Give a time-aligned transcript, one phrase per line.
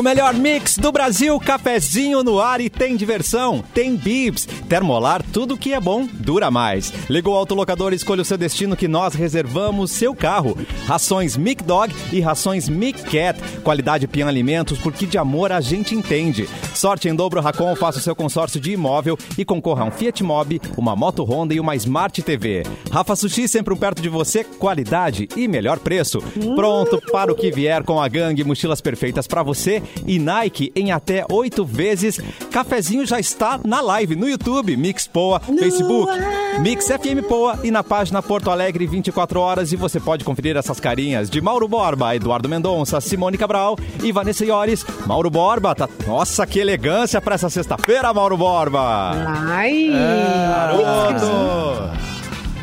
[0.00, 3.62] O melhor mix do Brasil, cafezinho no ar e tem diversão.
[3.74, 6.90] Tem bibs, termolar, tudo que é bom dura mais.
[7.10, 10.56] Ligou o autolocador, escolha o seu destino que nós reservamos seu carro.
[10.86, 13.38] Rações Mic Dog e rações Mic Cat.
[13.62, 16.48] Qualidade Pian Alimentos, porque de amor a gente entende.
[16.74, 20.24] Sorte em dobro Racon, faça o seu consórcio de imóvel e concorra a um Fiat
[20.24, 22.62] Mobi, uma moto Honda e uma Smart TV.
[22.90, 26.22] Rafa Sushi, sempre um perto de você, qualidade e melhor preço.
[26.56, 30.92] Pronto para o que vier com a gangue, mochilas perfeitas para você e Nike em
[30.92, 32.20] até oito vezes.
[32.50, 36.12] Cafezinho já está na live no YouTube, Mix Poa, Facebook,
[36.60, 39.72] Mix FM Poa e na página Porto Alegre 24 horas.
[39.72, 44.44] E você pode conferir essas carinhas de Mauro Borba, Eduardo Mendonça, Simone Cabral e Vanessa
[44.44, 44.84] Iores.
[45.06, 45.88] Mauro Borba, tá...
[46.06, 49.12] nossa, que elegância para essa sexta-feira, Mauro Borba!
[49.48, 49.90] Ai!
[49.90, 51.90] Garoto!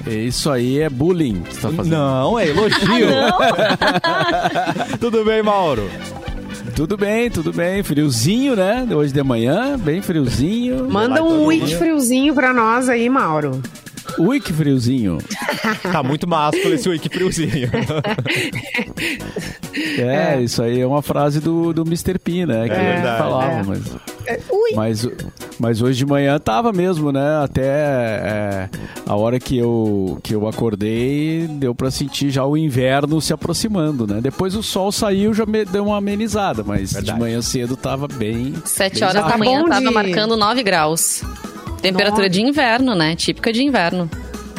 [0.06, 1.98] É, Isso aí é bullying que você tá fazendo.
[1.98, 3.08] Não, é elogio.
[5.00, 5.90] Tudo bem, Mauro?
[6.78, 7.82] Tudo bem, tudo bem.
[7.82, 8.88] Friozinho, né?
[8.96, 10.88] Hoje de manhã, bem friozinho.
[10.88, 13.60] Manda um ui de friozinho pra nós aí, Mauro.
[14.18, 15.18] Ui, que friozinho.
[15.92, 17.70] Tá muito másculo esse wiki friozinho.
[20.00, 22.18] É, isso aí é uma frase do, do Mr.
[22.18, 22.68] P, né?
[22.68, 23.18] Que É verdade.
[23.20, 23.64] falava, É.
[23.64, 23.82] mas...
[24.50, 24.72] Ui!
[24.76, 25.08] Mas,
[25.60, 27.44] mas hoje de manhã tava mesmo, né?
[27.44, 28.70] Até é,
[29.06, 34.06] a hora que eu, que eu acordei, deu pra sentir já o inverno se aproximando,
[34.08, 34.20] né?
[34.20, 37.14] Depois o sol saiu, já me deu uma amenizada, mas Verdade.
[37.16, 38.54] de manhã cedo tava bem.
[38.66, 41.22] Sete bem horas Tá da manhã bom tava marcando 9 graus.
[41.92, 42.30] Temperatura Nove.
[42.30, 43.16] de inverno, né?
[43.16, 44.10] Típica de inverno.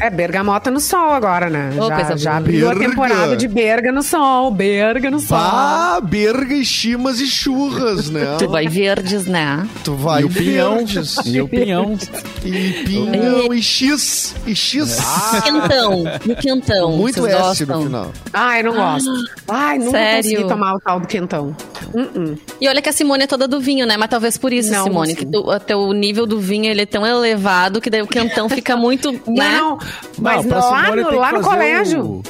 [0.01, 1.71] É bergamota no sol agora, né?
[1.77, 4.49] Ô, já já abriu a temporada de berga no sol.
[4.53, 5.37] Berga no sol.
[5.37, 8.37] Vá, berga e chimas e churras, né?
[8.39, 9.67] Tu vai verdes, né?
[9.83, 10.77] Tu vai E o pinhão.
[10.77, 11.17] verdes.
[11.27, 11.99] E o pinhão.
[12.45, 14.37] E pinhão e x.
[14.47, 14.99] E x.
[15.43, 16.05] Quentão.
[16.25, 16.93] E o quentão.
[16.97, 17.79] Muito S gostam?
[17.81, 18.13] no final.
[18.33, 19.11] Ai, não gosto.
[19.49, 20.23] Ai, nunca Sério?
[20.23, 21.57] consegui tomar o tal do quentão.
[21.95, 22.39] Uh-uh.
[22.61, 23.97] E olha que a Simone é toda do vinho, né?
[23.97, 25.17] Mas talvez por isso, Não, Simone, sim.
[25.17, 28.49] que tu, até o nível do vinho ele é tão elevado que daí o quentão
[28.49, 29.59] fica muito, né?
[29.59, 29.79] Não,
[30.19, 32.05] mas pra lá, Simone no, lá no colégio.
[32.05, 32.23] o-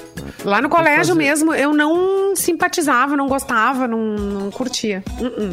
[0.45, 5.03] Lá no colégio fazer- mesmo, eu não simpatizava, não gostava, não, não curtia.
[5.21, 5.53] Uh-uh.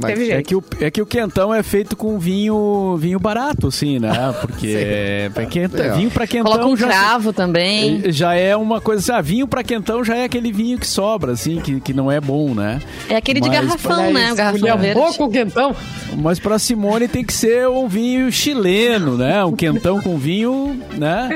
[0.00, 3.98] Mas É que, o, é que o quentão é feito com vinho vinho barato, assim,
[3.98, 4.10] né?
[4.40, 5.90] Porque é, é quenta- É.
[5.92, 8.02] vinho pra quentão Coloca um já, cravo também.
[8.12, 11.32] já é uma coisa assim, ah, vinho pra quentão já é aquele vinho que sobra,
[11.32, 12.80] assim, que, que não é bom, né?
[13.08, 14.32] É aquele de Mas garrafão, pra- né?
[14.32, 15.00] O garrafão verde.
[15.00, 15.74] Pouco quentão.
[16.16, 19.44] Mas pra Simone tem que ser um vinho chileno, né?
[19.44, 21.28] Um quentão com vinho, né?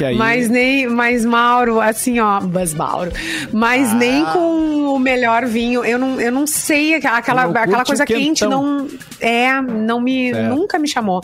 [0.00, 0.16] Aí...
[0.16, 3.12] Mas nem, mas Mauro, assim, ó, mas Mauro,
[3.52, 3.94] mas Ah.
[3.94, 7.46] nem com o melhor vinho, eu não, eu não sei, aquela,
[7.92, 8.62] aquela coisa quente quentão.
[8.62, 8.88] não,
[9.20, 10.48] é, não me, É.
[10.48, 11.22] nunca me chamou.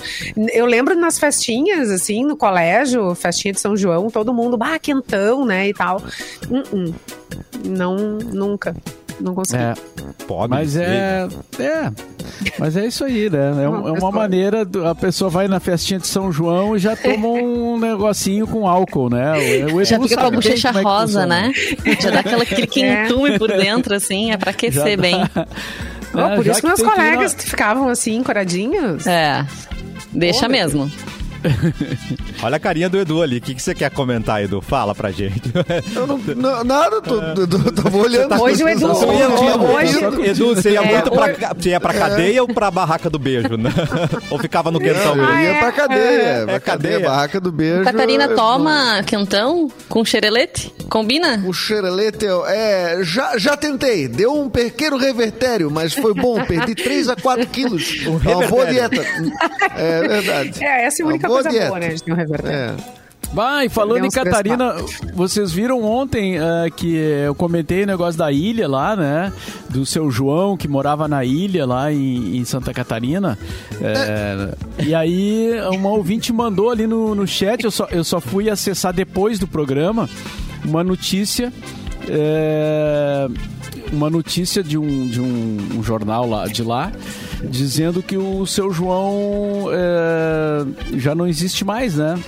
[0.53, 5.45] Eu lembro nas festinhas, assim, no colégio, festinha de São João, todo mundo, bah, quentão,
[5.45, 6.03] né, e tal.
[6.49, 6.95] Uh-uh.
[7.65, 8.75] Não, nunca,
[9.21, 9.63] não consegui.
[9.63, 9.75] É,
[10.27, 10.49] Pobre.
[10.49, 11.29] mas é,
[11.59, 11.91] é,
[12.59, 13.65] mas é isso aí, né?
[13.65, 16.79] É, um- é uma maneira, do- a pessoa vai na festinha de São João e
[16.79, 19.33] já toma um negocinho com álcool, né?
[19.73, 21.53] O, o Já fica com a bochecha é que rosa, né?
[22.01, 25.17] Já dá aquela, aquele quentume por dentro, assim, é pra aquecer Já bem.
[25.35, 25.47] dá.
[26.13, 29.07] Oh, por já isso que meus ir colegas na- ficavam assim, encoradinhos.
[29.07, 29.45] É.
[30.13, 30.91] Deixa mesmo.
[32.43, 33.39] Olha a carinha do Edu ali.
[33.39, 34.61] O que, que você quer comentar, Edu?
[34.61, 35.41] Fala pra gente.
[35.95, 38.41] Eu não, não- nada, tô, tô- tava olhando.
[38.41, 42.49] Hoje o Edu- Hoje- Edu, você ia É, muito pra, você ia pra cadeia ou
[42.49, 43.71] pra barraca do beijo, né?
[44.31, 46.45] ou ficava no quentão eu ia pra cadeia.
[46.45, 47.01] pra É, cadeia, cadeia.
[47.01, 47.85] barraca do beijo.
[47.85, 50.73] Catarina toma quentão com xerelete?
[50.89, 51.43] Combina?
[51.47, 54.09] O xerelete, é, já, já tentei.
[54.09, 56.45] Deu um pequeno revertério, mas foi bom.
[56.45, 58.07] Perdi 3 a 4 quilos.
[58.07, 58.97] Um é uma boa dieta.
[59.77, 60.51] É verdade.
[60.71, 61.69] É, essa é a única boa coisa dieta.
[61.69, 62.49] boa, né, um.
[62.49, 63.01] É.
[63.33, 64.75] Vai, falando em Catarina,
[65.15, 69.33] vocês viram ontem ah, que eu comentei o negócio da ilha lá, né?
[69.69, 73.39] Do seu João, que morava na ilha lá em, em Santa Catarina.
[73.81, 74.53] É,
[74.85, 78.93] e aí, uma ouvinte mandou ali no, no chat, eu só, eu só fui acessar
[78.93, 80.09] depois do programa,
[80.65, 81.53] uma notícia.
[82.09, 83.29] é,
[83.93, 86.93] uma notícia de um, de um, um jornal lá, de lá,
[87.45, 90.65] dizendo que o seu João é,
[90.99, 92.19] já não existe mais, né?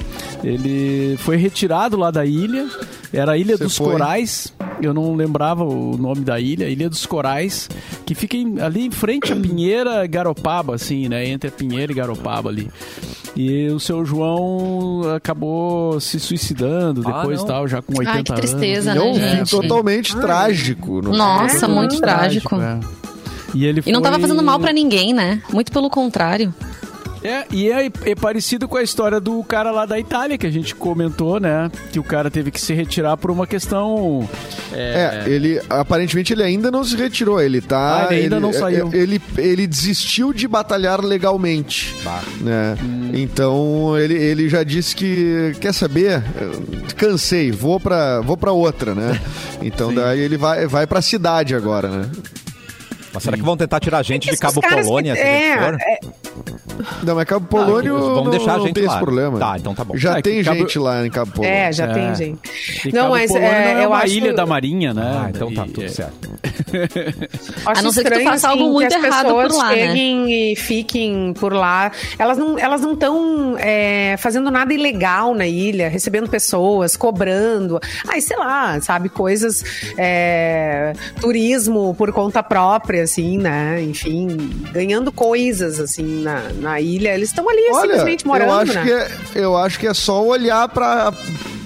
[0.42, 2.66] Ele foi retirado lá da ilha,
[3.12, 3.92] era a Ilha Você dos foi?
[3.92, 7.68] Corais, eu não lembrava o nome da ilha, Ilha dos Corais,
[8.06, 11.26] que fica em- ali em frente a Pinheira e Garopaba, assim, né?
[11.28, 12.68] Entre a Pinheira e Garopaba ali.
[13.36, 17.46] E o seu João acabou se suicidando Ah, depois não.
[17.46, 19.02] tal, já com 80 Ai, que tristeza, anos.
[19.02, 19.50] É né, um fim gente?
[19.50, 21.00] totalmente trágico.
[21.00, 21.72] no Nossa, caso.
[21.72, 22.56] muito trágico.
[22.56, 22.80] é.
[23.54, 25.40] E, ele E não tava foi- fazendo mal pra ninguém, né?
[25.52, 26.54] Muito pelo contrário.
[27.24, 30.50] É, e é, é parecido com a história do cara lá da Itália, que a
[30.50, 31.70] gente comentou, né?
[31.92, 34.28] Que o cara teve que se retirar por uma questão.
[34.72, 38.08] É, ele aparentemente ele ainda não se retirou, ele tá.
[38.08, 38.90] Ah, ele ainda não saiu.
[38.92, 41.94] Ele, ele desistiu de batalhar legalmente.
[42.40, 42.76] Né?
[43.14, 46.24] Então ele, ele já disse que quer saber,
[46.96, 49.20] cansei, vou pra, vou pra outra, né?
[49.62, 52.10] Então daí ele vai, vai pra cidade agora, né?
[53.12, 55.14] Mas será que vão tentar tirar a gente de Cabo que- Polônia?
[55.14, 56.00] se é, é,
[57.02, 58.90] Não, mas Cabo Polônio vamos não, deixar a não gente tem lá.
[58.92, 59.38] esse problema.
[59.38, 59.96] Tá, então tá bom.
[59.96, 61.54] Já É, tem Cabo- gente lá em Cabo Polônio.
[61.54, 61.92] é, já É.
[61.92, 62.88] tem gente.
[62.88, 65.22] E Não, Cabo mas Polônio é, não é eu uma acho ilha da Marinha, né?
[65.24, 65.88] Ah, então tá tudo é.
[65.88, 66.30] certo.
[67.66, 69.56] Acho A não ser que tu faça assim, algo muito que as errado por pessoas
[69.62, 69.86] lá, né?
[69.86, 71.90] cheguem e fiquem por lá.
[72.18, 73.56] Elas não elas não estão
[74.18, 77.78] fazendo nada ilegal na ilha, recebendo pessoas, cobrando.
[78.08, 79.62] Ai, sei lá, sabe, coisas
[79.98, 83.80] é, turismo por conta própria, assim, né?
[83.82, 84.28] Enfim,
[84.72, 87.14] ganhando coisas assim na, na ilha.
[87.14, 88.84] Eles estão ali Olha, simplesmente morando, eu acho né?
[88.84, 90.68] que é, eu acho que é só olhar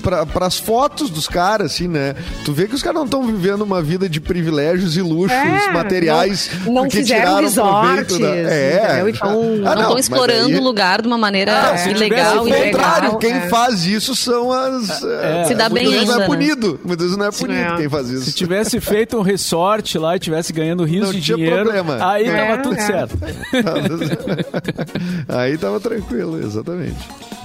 [0.06, 2.14] pra para as fotos dos caras, assim, né?
[2.44, 5.72] Tu vê que os caras não estão vivendo uma vida de privilégios e luxos É,
[5.72, 8.28] materiais não- não porque fizeram tiraram resorts, da...
[8.28, 9.08] É, entendeu?
[9.08, 12.04] Então, Ah, não não, estão explorando aí- o lugar de uma maneira Ah, se ilegal
[12.08, 13.18] tivesse e o contrário, legal.
[13.18, 13.48] quem é.
[13.48, 15.02] faz isso são as.
[15.02, 16.26] é, Se dá bem muitas vezes não ainda, é né?
[16.26, 16.80] punido.
[16.84, 17.76] Muitas vezes não é punido É.
[17.76, 18.24] quem faz isso.
[18.26, 22.12] Se tivesse feito um resort lá e tivesse ganhando rios Não de tinha dinheiro, problema.
[22.12, 22.86] aí É, tava tudo é.
[22.86, 23.18] certo.
[25.28, 26.96] Aí tava tranquilo, exatamente.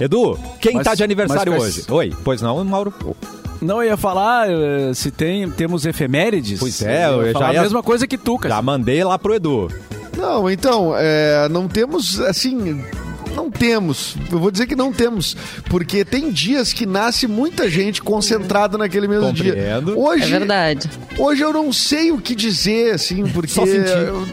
[0.02, 1.84] Edu, quem Mas- tá de aniversário mas- hoje?
[1.88, 2.92] Oi, pois não, Mauro?
[3.60, 6.58] Não, eu ia falar eh, se tem, temos efemérides.
[6.58, 8.56] Pois é, eu ia já falar ia- a mesma coisa que tu, cara.
[8.56, 9.70] Já mandei lá pro Edu.
[10.16, 12.82] Não, então, é, não temos, assim.
[13.34, 14.14] Não temos.
[14.30, 15.34] Eu vou dizer que não temos.
[15.70, 19.52] Porque tem dias que nasce muita gente concentrada naquele mesmo dia.
[19.54, 19.92] Compreendo.
[19.92, 20.90] É Hoje, verdade.
[21.16, 23.50] Hoje eu não sei o que dizer, assim, porque.
[23.52, 23.88] Só sentir.
[23.88, 24.26] Eu,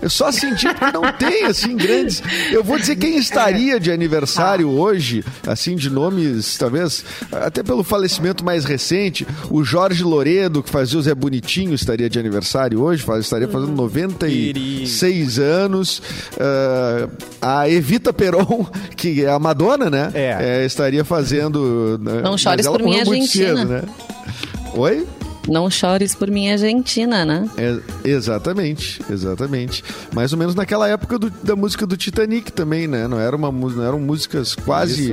[0.00, 2.22] eu só senti porque não tem, assim, grandes.
[2.50, 8.44] Eu vou dizer quem estaria de aniversário hoje, assim, de nomes, talvez, até pelo falecimento
[8.44, 9.26] mais recente.
[9.50, 13.72] O Jorge Loredo, que fazia o Zé Bonitinho, estaria de aniversário hoje, faz- estaria fazendo
[13.72, 16.02] 96 anos.
[16.38, 17.08] Ah,
[17.62, 18.66] a Evita Peron,
[18.96, 20.10] que é a Madonna, né?
[20.14, 20.64] É.
[20.64, 21.98] estaria fazendo.
[22.02, 23.56] né, Não chores por mim, Argentina.
[23.56, 23.82] cedo, né?
[24.74, 25.06] Oi?
[25.48, 27.48] Não chores por minha Argentina, né?
[27.56, 29.82] É, exatamente, exatamente.
[30.14, 33.08] Mais ou menos naquela época do- da música do Titanic também, né?
[33.08, 35.12] Não, era uma, não eram músicas quase,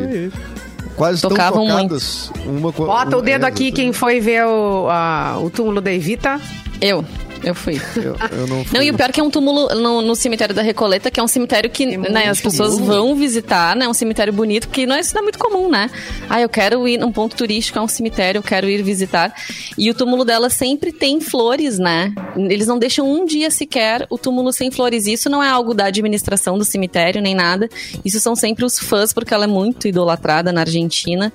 [0.96, 2.32] quase tão Tocavam tocadas.
[2.46, 5.80] Uma, co- Bota um- o dedo é, aqui quem foi ver o, a- o túmulo
[5.80, 6.40] da Evita.
[6.82, 7.06] Eu.
[7.45, 7.80] Eu fui.
[7.95, 8.75] Eu, eu não, fui.
[8.75, 11.19] Não, e o pior é que é um túmulo no, no cemitério da Recoleta, que
[11.19, 13.86] é um cemitério que Tem né, as pessoas vão visitar, né?
[13.86, 15.92] É um cemitério bonito, porque não é, isso não é muito comum, né?
[16.27, 19.31] Ah, eu quero ir num ponto turístico, é um cemitério, eu quero ir visitar.
[19.77, 22.12] E o túmulo dela sempre tem flores, né?
[22.36, 25.06] Eles não deixam um dia sequer o túmulo sem flores.
[25.06, 27.69] Isso não é algo da administração do cemitério, nem nada.
[28.03, 31.31] Isso são sempre os fãs, porque ela é muito idolatrada na Argentina.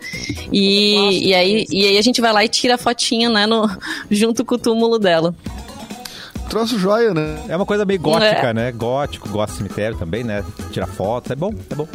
[0.52, 3.46] E, e, aí, e aí a gente vai lá e tira a fotinha, né?
[3.46, 3.70] No,
[4.10, 5.32] junto com o túmulo dela.
[6.50, 7.44] Troço joia, né?
[7.48, 8.52] É uma coisa meio gótica, É.
[8.52, 8.72] né?
[8.72, 10.44] Gótico, gosta de cemitério também, né?
[10.72, 11.88] Tirar foto, é bom, é bom.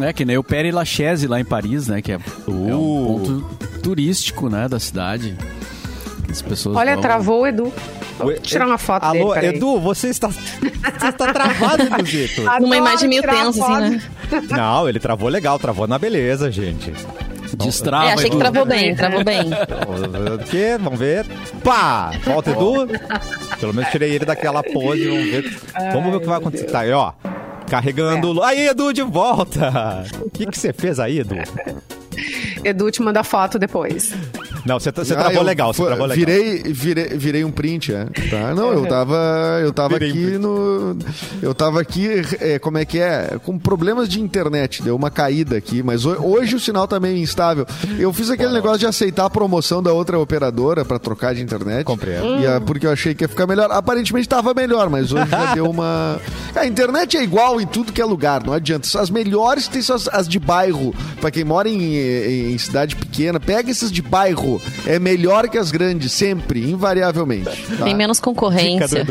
[0.00, 2.00] É que nem o Père Lachaise lá em Paris, né?
[2.02, 3.06] Que é, é um Uh.
[3.18, 5.36] ponto turístico, né, da cidade.
[6.30, 7.72] As pessoas Olha, vão- travou o Edu.
[8.18, 9.56] Vou tirar uma foto Alô, dele.
[9.56, 12.42] Edu, você está, você está travado, Eduzito.
[12.60, 14.02] Numa imagem meio tensa, assim, né?
[14.50, 16.92] Não, ele travou legal, travou na beleza, gente.
[17.56, 18.10] Destrava.
[18.10, 19.50] É, achei que travou bem, travou bem.
[20.32, 20.76] O quê?
[20.80, 21.26] Vamos ver.
[21.62, 22.10] Pá!
[22.24, 22.88] Volta, Edu.
[23.60, 25.60] Pelo menos tirei ele daquela pose, vamos ver.
[25.92, 26.64] Vamos ver o que vai acontecer.
[26.66, 27.12] Tá aí, ó.
[27.68, 28.42] Carregando.
[28.42, 30.04] Aí, Edu, de volta!
[30.20, 31.36] O que, que você fez aí, Edu?
[32.64, 34.12] Edu te manda foto depois.
[34.64, 36.16] Não, você, você Ah, travou legal, você travou legal.
[36.26, 38.04] Virei, virei, virei um print, é.
[38.30, 38.54] Tá?
[38.54, 39.16] Não, eu tava,
[39.62, 40.38] eu tava Virei um aqui print.
[40.38, 40.96] no.
[41.42, 42.08] Eu tava aqui,
[42.40, 43.38] é, como é que é?
[43.44, 47.16] Com problemas de internet, deu uma caída aqui, mas ho- hoje o sinal tá meio
[47.16, 47.66] instável.
[47.98, 51.84] Eu fiz aquele negócio de aceitar a promoção da outra operadora pra trocar de internet.
[51.84, 52.40] Compreendo.
[52.40, 53.70] E, ah, porque eu achei que ia ficar melhor.
[53.72, 56.20] Aparentemente tava melhor, mas hoje já deu uma.
[56.54, 58.86] A internet é igual em tudo que é lugar, não adianta.
[59.00, 60.94] As melhores tem só as, de bairro.
[61.20, 64.51] Pra quem mora em, em cidade pequena, pega essas de bairro.
[64.86, 67.44] É melhor que as grandes, sempre, invariavelmente.
[67.78, 67.84] tá?
[67.84, 69.04] Tem menos concorrência.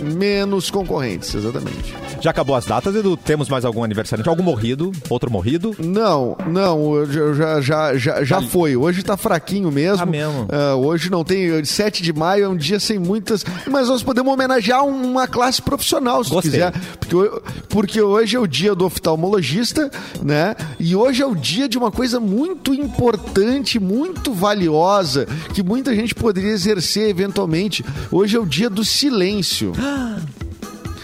[0.00, 1.94] Menos concorrentes, exatamente.
[2.20, 3.16] Já acabou as datas, Edu?
[3.16, 4.28] Temos mais algum aniversariante?
[4.28, 4.90] Algum morrido?
[5.08, 5.74] Outro morrido?
[5.78, 8.76] Não, não, já, já, já, já, já foi.
[8.76, 10.02] Hoje tá fraquinho mesmo.
[10.02, 10.48] Ah, mesmo?
[10.50, 11.64] Ah, hoje não tem.
[11.64, 13.44] 7 de maio é um dia sem muitas.
[13.70, 16.50] Mas nós podemos homenagear um- uma classe profissional, se Gostei.
[16.52, 16.72] quiser.
[16.98, 19.88] Porque, porque hoje é o dia do oftalmologista,
[20.20, 20.56] né?
[20.80, 26.16] E hoje é o dia de uma coisa muito importante, muito valiosa, que muita gente
[26.16, 27.84] poderia exercer eventualmente.
[28.10, 29.72] Hoje é o dia do silêncio.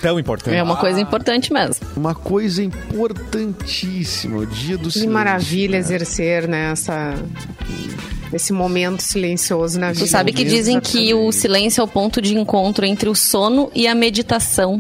[0.05, 0.55] Tão importante.
[0.55, 1.77] É uma coisa importante mesmo.
[1.97, 5.13] Uma coisa importantíssima, o dia do Que silêncio.
[5.13, 7.15] maravilha exercer, né, essa,
[8.31, 10.05] esse momento silencioso na vida.
[10.05, 13.71] Tu sabe que dizem que o silêncio é o ponto de encontro entre o sono
[13.75, 14.79] e a meditação.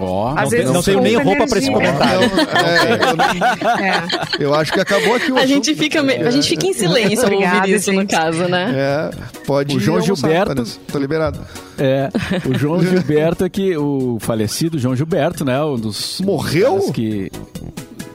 [0.00, 2.20] Ó, Às Não, vezes não tenho nem roupa pra esse comentário.
[2.22, 4.02] É, eu, não- É.
[4.38, 5.48] eu acho que acabou aqui o A assunto.
[5.66, 8.10] gente fica, a gente fica em silêncio ao ouvir isso, no gente.
[8.14, 8.72] caso, né?
[8.76, 9.10] É,
[9.46, 10.64] pode O João Gilberto-.
[10.92, 11.38] Tô liberado.
[11.78, 12.08] É,
[12.48, 16.90] o João Gilberto é que o falecido João Gilberto, né, um dos Morreu?
[16.92, 17.30] que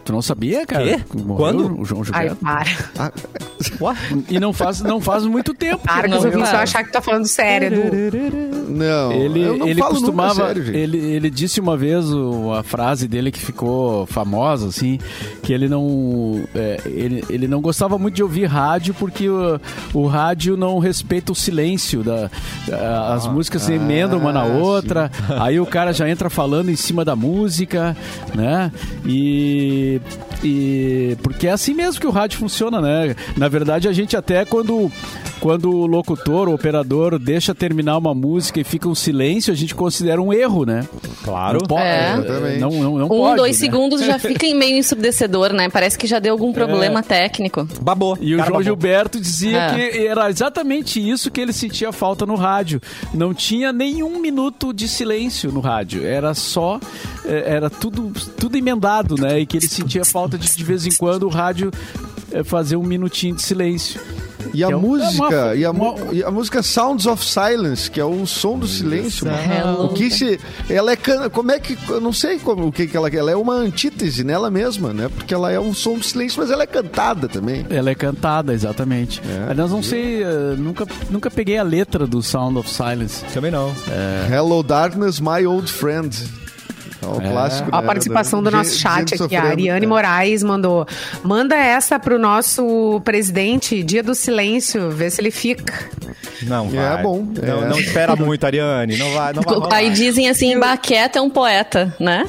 [0.06, 0.84] Tu não sabia, cara?
[0.84, 1.00] Quê?
[1.16, 1.80] Morreu Quando?
[1.82, 2.44] O João Ai, Gilberto.
[2.44, 2.66] para.
[3.00, 3.12] Ah,
[4.30, 5.80] E não faz, não faz muito tempo.
[5.84, 8.70] Para que ele os ouvintes vão achar que tá falando sério, Edu.
[8.70, 10.34] não, Ele, eu não ele falo costumava.
[10.34, 15.00] nunca sério, ele, ele disse uma vez o- a frase dele que ficou famosa, assim,
[15.42, 16.44] que ele não.
[16.56, 19.60] é, ele, ele não gostava muito de ouvir rádio porque o,
[19.94, 22.04] o rádio não respeita o silêncio.
[22.04, 22.30] Da,
[22.68, 26.70] da- as músicas se emendam uma na ah, outra, aí o cara já entra falando
[26.70, 27.96] em cima da música,
[28.34, 28.72] né?
[29.06, 30.02] E.
[30.44, 33.16] E porque é assim mesmo que o rádio funciona, né?
[33.38, 34.92] Na verdade, a gente até quando,
[35.40, 39.74] quando o locutor, o operador, deixa terminar uma música e fica um silêncio, a gente
[39.74, 40.86] considera um erro, né?
[41.24, 41.60] Claro.
[41.62, 42.14] Não pode, É.
[42.14, 42.60] Exatamente.
[42.60, 43.66] não, não, não Um, pode, dois né?
[43.66, 45.70] segundos já fica em meio ensurdecedor, né?
[45.70, 47.68] Parece que já deu algum problema técnico.
[47.82, 48.18] Babou.
[48.20, 48.64] E o Cara, João babou.
[48.64, 49.74] Gilberto dizia É.
[49.92, 52.82] que era exatamente isso que ele sentia falta no rádio.
[53.14, 56.06] Não tinha nenhum minuto de silêncio no rádio.
[56.06, 56.80] Era só.
[57.26, 59.40] eh, Era tudo, tudo emendado, né?
[59.40, 61.72] E que ele sentia falta de, de vez em quando, o rádio
[62.32, 64.00] eh, fazer um minutinho de silêncio.
[64.54, 67.24] E a é um- música, é uma- e, a, uma- e a música Sounds of
[67.24, 69.26] Silence, que é o som do silêncio.
[69.26, 69.86] Hello.
[69.86, 70.38] O que se
[70.70, 73.32] ela é can- como é que eu não sei como o que que ela ela
[73.32, 75.08] é uma antítese nela mesma, né?
[75.08, 77.66] Porque ela é um som do silêncio, mas ela é cantada também.
[77.70, 79.22] Ela é cantada, exatamente.
[79.26, 79.52] É.
[79.52, 83.24] Aliás, não sei, eh, nunca, nunca peguei a letra do Sound of Silence.
[83.34, 83.72] Também não.
[84.30, 86.14] Hello Darkness, my old friend.
[87.04, 87.70] É o clássico.
[87.72, 89.48] Ó, a né, participação do da- nosso gente chat aqui, a sofrendo.
[89.48, 89.90] Ariane É.
[89.90, 90.86] Moraes mandou.
[91.24, 95.74] Manda essa pro nosso presidente, dia do silêncio, vê se ele fica.
[96.44, 97.04] Não É vai.
[97.04, 97.70] bom, Não, é.
[97.70, 98.98] não espera muito, Ariane.
[98.98, 99.74] Não vai, não vai rolar.
[99.76, 102.26] Aí dizem assim, Baqueta é um poeta, né?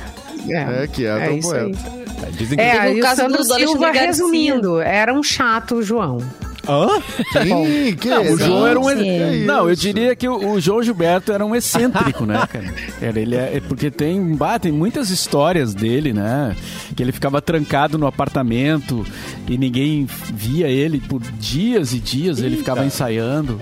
[0.48, 1.64] É, que é, tão isso poeta.
[1.66, 2.32] aí.
[2.32, 2.62] Dizem que...
[2.64, 6.18] É, o e o caso Sandro do Silva, resumindo, era um chato, João.
[6.68, 7.02] Hã?
[7.32, 7.94] Quem?
[7.96, 8.90] Que Não, o João era um.
[8.90, 12.74] É Não, eu diria que o, o João Gilberto era um excêntrico, né, cara?
[13.00, 16.56] Era, ele é, é porque tem, bah, tem muitas histórias dele, né?
[16.96, 19.04] Que ele ficava trancado no apartamento
[19.48, 23.60] e ninguém via ele por dias e dias, ele ficava ensaiando.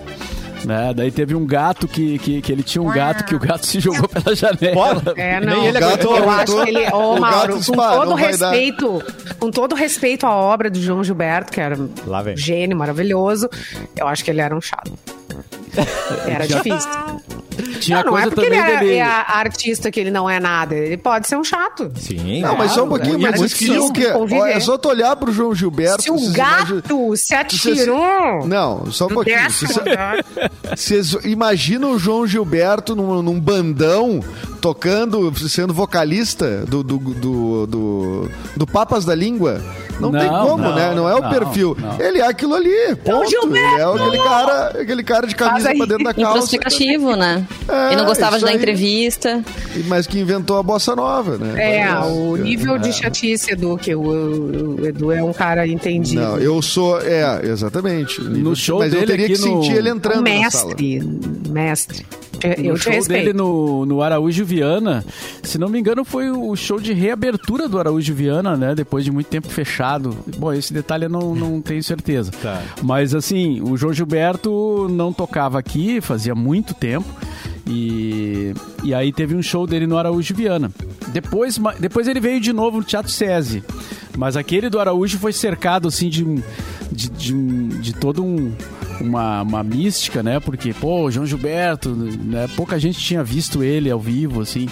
[0.65, 0.93] Né?
[0.95, 3.81] Daí teve um gato que, que, que ele tinha um gato que o gato se
[3.81, 5.15] jogou pela janela.
[5.17, 5.65] É, Nem não.
[5.65, 6.17] ele gato aguentou.
[6.19, 8.51] Eu acho que ele, ô O Mauro, gato com disse, "Pá, todo não vai dar."
[8.51, 9.03] respeito,
[9.39, 11.91] com todo respeito à obra do João Gilberto, que era um
[12.37, 13.49] gênio maravilhoso,
[13.97, 14.93] eu acho que ele era um chato.
[16.29, 16.91] Era difícil.
[17.81, 18.95] Tinha não, não é coisa porque ele é, dele.
[18.97, 20.75] é artista que ele não é nada.
[20.75, 21.91] Ele pode ser um chato.
[21.97, 22.41] Sim.
[22.43, 24.07] Não, mas só um pouquinho, é mas queriam que.
[24.07, 26.03] Ó, é só tu olhar pro João Gilberto.
[26.03, 26.83] Se o gato
[27.17, 29.39] se Vocês- atirou Não, só um pouquinho.
[30.77, 34.21] Vocês- imaginam o João Gilberto num, num bandão,
[34.61, 39.61] tocando, sendo vocalista do, do, do, do, do Papas da Língua?
[40.01, 40.95] Não, tem Não, como, não, né?
[40.95, 41.77] Não é o não, perfil.
[41.79, 42.01] não.
[42.01, 43.31] Ele é aquilo ali, ponto.
[43.47, 46.39] Ele é aquele cara, aquele cara de camisa pra dentro da calça.
[46.57, 47.42] Introspectivo, né?
[47.69, 48.57] É, e não gostava de dar aí.
[48.57, 49.43] entrevista.
[49.87, 51.79] Mas que inventou a bossa nova, né?
[51.81, 52.41] É, Mas, o é.
[52.41, 56.21] nível de chatice, Edu, que o, o- o Edu é um cara entendido.
[56.21, 57.01] Não, eu sou.
[57.01, 58.21] É, exatamente.
[58.21, 60.75] No show Mas eu dele teria aqui que no- sentir ele entrando na sala.
[60.75, 61.01] mestre,
[61.49, 62.07] mestre.
[62.43, 63.25] no Eu te show respeito.
[63.27, 65.05] dele no, no Araújo Viana,
[65.45, 68.75] se não me engano, foi o show de reabertura do Araújo Viana, né?
[68.75, 70.17] Depois de muito tempo fechado.
[70.39, 72.31] Bom, esse detalhe eu não, não tenho certeza.
[72.43, 72.61] Tá.
[72.83, 77.07] Mas assim, o João Gilberto não tocava aqui, fazia muito tempo.
[77.67, 78.53] E,
[78.83, 80.71] e aí teve um show dele no Araújo Viana.
[81.13, 83.63] Depois, depois ele veio de novo no Teatro SESI.
[84.17, 86.25] Mas aquele do Araújo foi cercado assim de,
[86.91, 88.53] de, de, de todo um.
[89.01, 90.39] Uma, uma mística, né?
[90.39, 92.47] Porque, pô, o João Gilberto, né?
[92.55, 94.69] pouca gente tinha visto ele ao vivo, assim.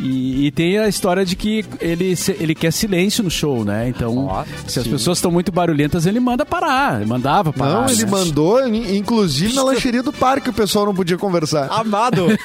[0.00, 3.88] E, e tem a história de que ele, ele quer silêncio no show, né?
[3.88, 6.96] Então, se as pessoas estão muito barulhentas, ele manda parar.
[6.96, 7.82] Ele mandava parar.
[7.82, 8.10] Não, ele né?
[8.10, 11.68] mandou, in- inclusive na lancheria do parque, o pessoal não podia conversar.
[11.70, 12.26] Amado.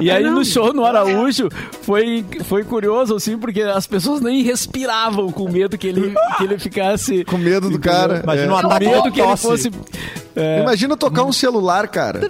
[0.00, 1.48] E aí no show no Araújo
[1.82, 6.58] foi, foi curioso, assim, porque as pessoas nem respiravam com medo que ele, que ele
[6.58, 7.24] ficasse.
[7.24, 8.20] Com medo do cara.
[8.22, 8.54] Imagina é.
[8.56, 9.70] um Com ataque medo que ele tosse.
[10.34, 10.60] Fosse.
[10.62, 12.20] Imagina tocar um celular, cara.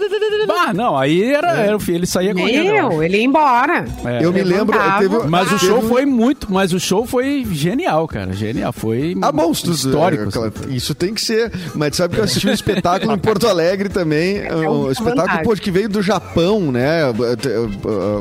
[0.67, 2.73] Ah, não, aí era, era o filho, ele saía correndo.
[2.73, 3.85] Meu, ele ia embora.
[4.05, 4.25] É.
[4.25, 4.79] Eu me lembro.
[4.99, 9.33] Teve, Mas o show foi muito, mas o show foi genial, cara, genial, foi Ah,
[9.33, 10.25] bom, se tu- histórico.
[10.25, 10.39] é, assim.
[10.39, 11.51] claro, Isso tem que ser.
[11.75, 14.43] Mas sabe que eu assisti um espetáculo em Porto Alegre também.
[14.53, 17.03] Um espetáculo pô, que veio do Japão, né?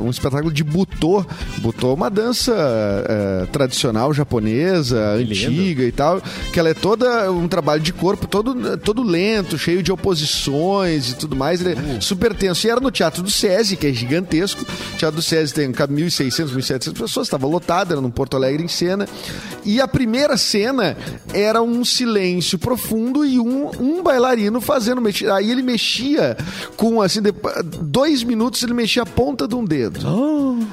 [0.01, 1.25] Um espetáculo de butô.
[1.59, 2.53] Butô é uma dança
[3.51, 6.21] tradicional japonesa, antiga e tal.
[6.51, 11.15] Que ela é toda um trabalho de corpo todo, todo lento, cheio de oposições e
[11.15, 11.61] tudo mais.
[11.61, 12.67] Ele é super tenso.
[12.67, 14.63] E era no Teatro do SESI, que é gigantesco.
[14.63, 17.27] O Teatro do SESI tem 1.600, 1.700 pessoas.
[17.27, 19.07] Estava lotado, era no Porto Alegre em cena.
[19.65, 20.97] E a primeira cena
[21.33, 25.01] era um silêncio profundo e um, um bailarino fazendo.
[25.33, 26.35] Aí ele mexia
[26.75, 27.21] com, assim,
[27.81, 29.99] dois minutos ele mexia a ponta de um dedo.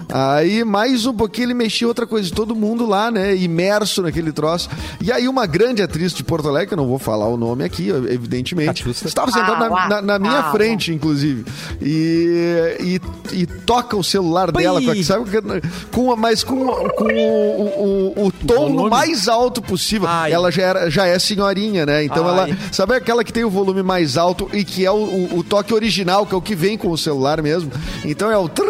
[0.09, 2.31] Aí mais um pouquinho ele mexia outra coisa.
[2.35, 4.69] Todo mundo lá, né, imerso naquele troço.
[5.01, 7.65] E aí uma grande atriz de Porto Alegre, que eu não vou falar o nome
[7.65, 8.83] aqui, evidentemente.
[8.91, 11.45] Estava sentada na, Ah, na- na minha ah, frente, inclusive.
[11.81, 13.01] E,
[13.33, 15.25] e, e toca o celular dela, com, a- sabe,
[15.93, 18.91] com, a- mas com, com o, o, o tom no volume.
[18.91, 20.09] mais alto possível.
[20.09, 20.33] Ai.
[20.33, 22.05] Ela já, era, já é senhorinha, né?
[22.05, 22.51] Então Ai.
[22.51, 22.59] ela.
[22.73, 25.73] Sabe aquela que tem o volume mais alto e que é o, o- o toque
[25.75, 27.71] original, que é o que vem com o celular mesmo?
[28.05, 28.49] Então é o.
[28.49, 28.67] trim,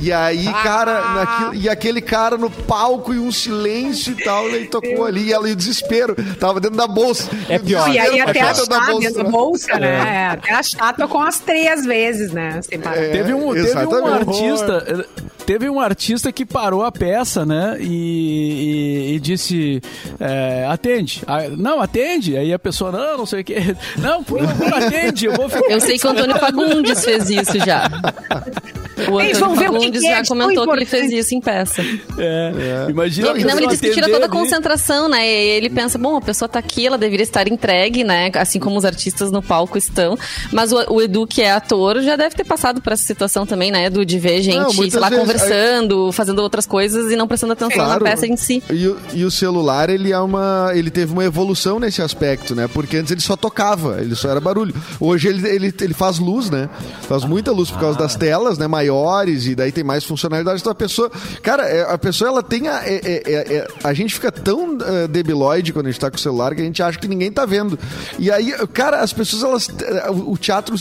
[0.00, 4.66] E aí, cara, naquilo- e aquele cara no palco e um silêncio e tal, ele
[4.66, 7.28] tocou ali, e ela e o desespero, tava dentro da bolsa.
[7.48, 7.88] É E pior.
[7.92, 9.30] E aí até pra a dentro da chata bolsa, dentro da né?
[9.30, 9.88] bolsa, né?
[9.88, 12.60] É, Até a chata com as três vezes, né?
[12.62, 12.96] Sem parar.
[12.96, 13.08] É.
[13.10, 15.06] Teve um, teve um artista,
[15.46, 17.76] teve um artista que parou a peça, né?
[17.80, 19.80] E, e- e disse,
[20.18, 21.22] é, atende.
[21.26, 22.36] Ah, não, atende.
[22.36, 23.76] Aí a pessoa, não, não sei o quê.
[23.98, 25.26] Não, por favor, atende.
[25.26, 25.70] Eu vou ficar.
[25.70, 27.88] Eu sei que o Antônio Fagundes fez isso já.
[29.08, 31.40] O Eles vão ver o que que é já comentou que ele fez isso em
[31.40, 31.82] peça.
[32.18, 33.30] É, Imagina.
[33.30, 35.26] a Não, ele disse que tira toda a concentração, né?
[35.26, 38.30] E ele pensa, bom, a pessoa tá aqui, ela deveria estar entregue, né?
[38.36, 40.18] Assim como os artistas no palco estão.
[40.52, 43.70] Mas o, o Edu, que é ator, já deve ter passado por essa situação também,
[43.70, 44.04] né, Edu?
[44.04, 47.70] De ver gente, Não, sei lá, vezes, conversando, fazendo outras coisas e não prestando atenção
[47.84, 48.04] Claro.
[48.04, 48.62] na peça em si.
[48.70, 50.70] E, o- e o celular, ele é uma.
[50.74, 52.68] Ele teve uma evolução nesse aspecto, né?
[52.72, 54.74] Porque antes ele só tocava, ele só era barulho.
[54.98, 56.68] Hoje ele, ele, ele faz luz, né?
[57.02, 58.66] Faz muita luz por causa das telas, né?
[58.90, 60.60] Maiores, e daí tem mais funcionalidades.
[60.60, 61.10] Então a pessoa.
[61.42, 62.82] Cara, é, a pessoa ela tem a.
[62.84, 66.16] é- é- é- é- a gente fica tão eh, debilóide quando a gente tá com
[66.16, 67.78] o celular que a gente acha que ninguém tá vendo.
[68.18, 69.42] E aí, cara, as pessoas,
[69.80, 70.16] elas.
[70.26, 70.74] O teatro,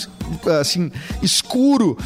[0.59, 0.91] assim,
[1.21, 1.97] escuro,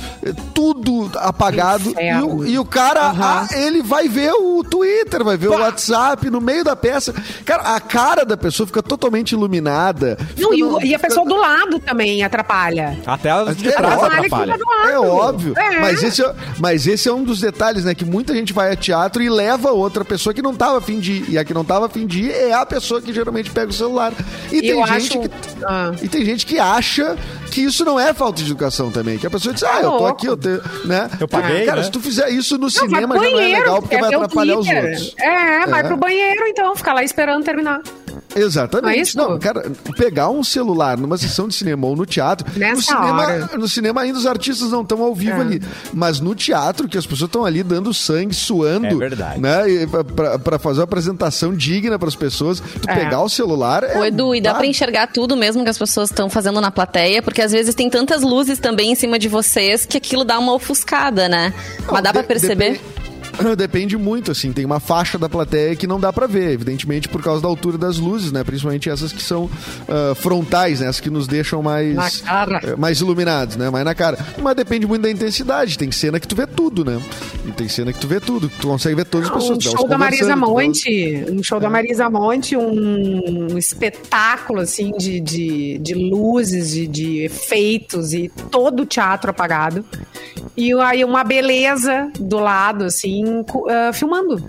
[0.53, 1.93] tudo apagado.
[1.99, 6.29] E o, e o cara, ah, ele vai ver o Twitter, vai ver o WhatsApp
[6.29, 7.13] no meio da peça.
[7.45, 10.17] Cara, a cara da pessoa fica totalmente iluminada.
[10.37, 12.97] Não, Fica e, no- o- e a fica- pessoa do lado também atrapalha.
[13.05, 14.57] Até as de É trás atrapalha.
[14.57, 14.89] do lado.
[14.89, 15.53] É óbvio.
[15.57, 15.79] É.
[15.79, 17.93] Mas, esse é, mas esse é um dos detalhes, né?
[17.93, 21.11] Que muita gente vai a teatro e leva outra pessoa que não tava afim de
[21.13, 21.29] ir.
[21.31, 23.73] E a que não tava afim de ir é a pessoa que geralmente pega o
[23.73, 24.13] celular.
[24.51, 25.29] E tem Eu gente acho- que.
[25.65, 25.91] Ah.
[26.01, 27.17] E tem gente que acha
[27.51, 29.17] que isso não é falta de educação também.
[29.17, 30.05] Que a pessoa diz, ah, eu tô louco.
[30.07, 30.61] aqui, eu tenho.
[30.85, 31.09] Né?
[31.19, 31.83] Eu paguei, Cara, né?
[31.83, 34.57] se tu fizer isso no Não, cinema já não é legal porque quer vai atrapalhar
[34.57, 35.15] os outros.
[35.19, 35.83] É, vai É.
[35.83, 37.81] pro banheiro então, ficar lá esperando terminar.
[38.35, 38.83] Exatamente.
[38.85, 39.17] Não é isso?
[39.17, 42.47] Não, cara, pegar um celular numa sessão de cinema ou no teatro.
[42.57, 43.49] Nessa no cinema, hora.
[43.57, 45.41] no cinema ainda os artistas não estão ao vivo É.
[45.41, 45.61] ali.
[45.93, 48.87] Mas no teatro, que as pessoas estão ali dando sangue, suando.
[48.87, 49.39] É verdade.
[49.39, 49.87] Né?
[49.89, 52.59] pra- Pra, pra fazer uma apresentação digna pras pessoas.
[52.59, 52.95] Tu É.
[52.95, 53.83] pegar o celular.
[53.83, 56.59] É, Ô, Edu, e dá ah, pra enxergar tudo mesmo que as pessoas estão fazendo
[56.61, 60.23] na plateia, porque às vezes tem tantas luzes também em cima de vocês que aquilo
[60.23, 61.53] dá uma ofuscada, né?
[61.85, 62.73] não, Mas dá pra de- perceber?
[62.73, 63.02] Depende,
[63.57, 64.51] depende muito, assim.
[64.51, 67.77] Tem uma faixa da plateia que não dá pra ver, evidentemente, por causa da altura
[67.77, 68.43] das luzes, né?
[68.43, 69.49] Principalmente essas que são
[69.87, 70.87] ah, frontais, né?
[70.87, 72.23] As que nos deixam mais.
[72.63, 73.69] Eh, mais iluminados, né?
[73.69, 74.17] Mais na cara.
[74.41, 75.77] Mas depende muito da intensidade.
[75.77, 77.01] Tem cena que tu vê tudo, né?
[77.45, 78.49] E tem cena que tu vê tudo.
[78.49, 79.57] Tu consegue ver todas as pessoas.
[79.57, 85.77] Um show da Marisa Monte, um show da Marisa Monte, um espetáculo assim de, de,
[85.79, 89.85] de luzes, de, de efeitos e todo o teatro apagado.
[90.55, 94.43] E aí uma beleza do lado, assim, cu- ah, filmando.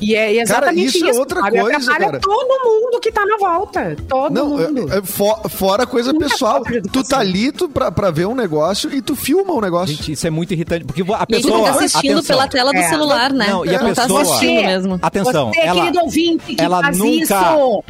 [0.00, 1.60] E é exatamente isso é outra sabe?
[1.60, 2.20] coisa, Atrapalha cara.
[2.20, 3.96] todo mundo que tá na volta.
[4.08, 4.92] Todo Não, mundo.
[4.92, 6.54] é- é fo- fora coisa Muita pessoal.
[6.64, 9.60] falta de Tu tá ali tu, pra, pra ver um negócio e tu filma um
[9.60, 9.94] negócio.
[9.94, 11.58] Gente, isso é muito irritante, porque a E aí tu pessoa...
[11.58, 12.88] fica assistindo atenção, pela tela do É.
[12.88, 13.46] celular, né?
[13.48, 14.98] Não, e a tá pessoa- assistindo mesmo.
[15.00, 17.84] Atenção, Você, ela, querido ouvinte, que ela faz nunca- isso.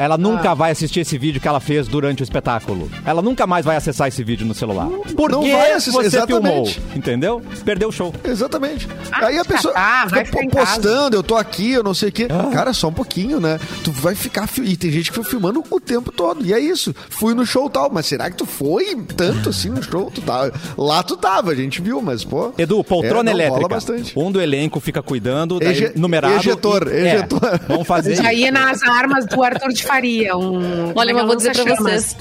[0.00, 0.54] Ela nunca Ah.
[0.54, 2.90] vai assistir esse vídeo que ela fez durante o espetáculo.
[3.04, 4.88] Ela nunca mais vai acessar esse vídeo no celular.
[5.16, 6.74] Porque não vai acessar, você exatamente.
[6.74, 7.42] filmou, entendeu?
[7.64, 8.12] Perdeu o show.
[8.24, 8.88] Exatamente.
[9.12, 12.12] Ah, Aí a pessoa catar, vai fica postando, eu tô aqui, eu não sei o
[12.12, 12.28] quê.
[12.30, 12.50] Ah.
[12.52, 13.58] Cara, só um pouquinho, né?
[13.84, 14.46] Tu vai ficar.
[14.46, 16.44] fi- E tem gente que foi filmando o tempo todo.
[16.44, 16.94] E é isso.
[17.08, 17.90] Fui no show tal.
[17.92, 20.10] Mas será que tu foi tanto assim no show?
[20.14, 20.52] Tu tava...
[20.78, 22.52] Lá tu tava, a gente viu, mas, pô.
[22.56, 23.68] Edu, poltrona é, não, elétrica.
[23.68, 24.12] bastante.
[24.18, 26.36] Um do elenco fica cuidando, daí Ege- numerado.
[26.36, 27.60] ejetor, e- é, ejetor.
[27.68, 30.36] vamos fazer Já ia nas armas do Arthur de Faria.
[30.36, 32.16] Um, como é Olha, é mas o vou dizer pra vocês.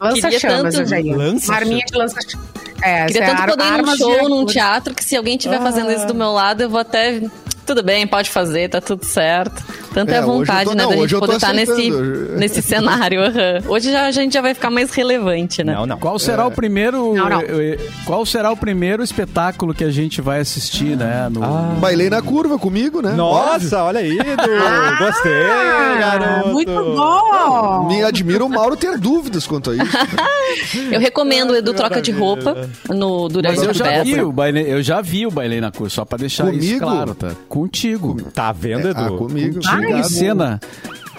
[0.00, 1.16] Lança-chamas, tanto- Jair.
[1.16, 1.48] Lança-chamas.
[1.48, 2.48] Uma arminha de lança-chamas.
[2.82, 5.90] É, Queria é tanto poder ir num show, num teatro, que se alguém estiver fazendo
[5.90, 7.20] isso do meu lado, eu vou até.
[7.66, 9.62] Tudo bem, pode fazer, tá tudo certo.
[9.94, 12.36] Tanto é, É, a vontade, tô- né, não, da gente poder estar nesse, aceitando.
[12.36, 13.20] nesse cenário.
[13.22, 13.62] aham.
[13.68, 15.72] Hoje já, a gente já vai ficar mais relevante, né?
[15.74, 15.98] Não, não.
[15.98, 17.14] Qual será o primeiro.
[17.14, 17.40] Não, não.
[17.40, 21.28] eh, eh, Qual será o primeiro espetáculo que a gente vai assistir, né?
[21.30, 21.40] No,
[21.80, 23.12] Bailei na curva comigo, né?
[23.12, 24.98] Nossa, olha aí, Edu.
[24.98, 26.48] Gostei, Ah, garoto.
[26.50, 27.86] muito bom!
[27.88, 29.84] Me admira o Mauro ter dúvidas quanto a isso.
[30.90, 34.32] Eu recomendo o Edu troca de roupa no, durante Mas eu a já, vi o
[34.32, 36.78] baile, eu já vi o baile na cor, só pra deixar isso Comigo?
[36.86, 37.30] claro, tá?
[37.54, 38.16] Contigo.
[38.34, 38.98] Tá vendo, Edu?
[39.00, 39.60] Ah, comigo.
[39.62, 40.60] Contigo em cena.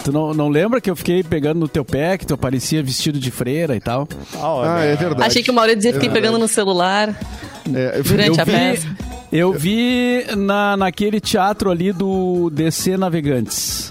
[0.04, 3.18] Tu não, não lembra que eu fiquei pegando no teu pé, que tu aparecia vestido
[3.18, 4.06] de freira e tal?
[4.38, 4.70] Olha.
[4.74, 5.22] Ah, é verdade.
[5.22, 7.08] Achei que o Mauro ia dizer fiquei pegando no celular
[7.74, 8.96] É, eu- durante eu a vi, festa.
[9.32, 13.90] eu vi na, naquele teatro ali do DC Navegantes.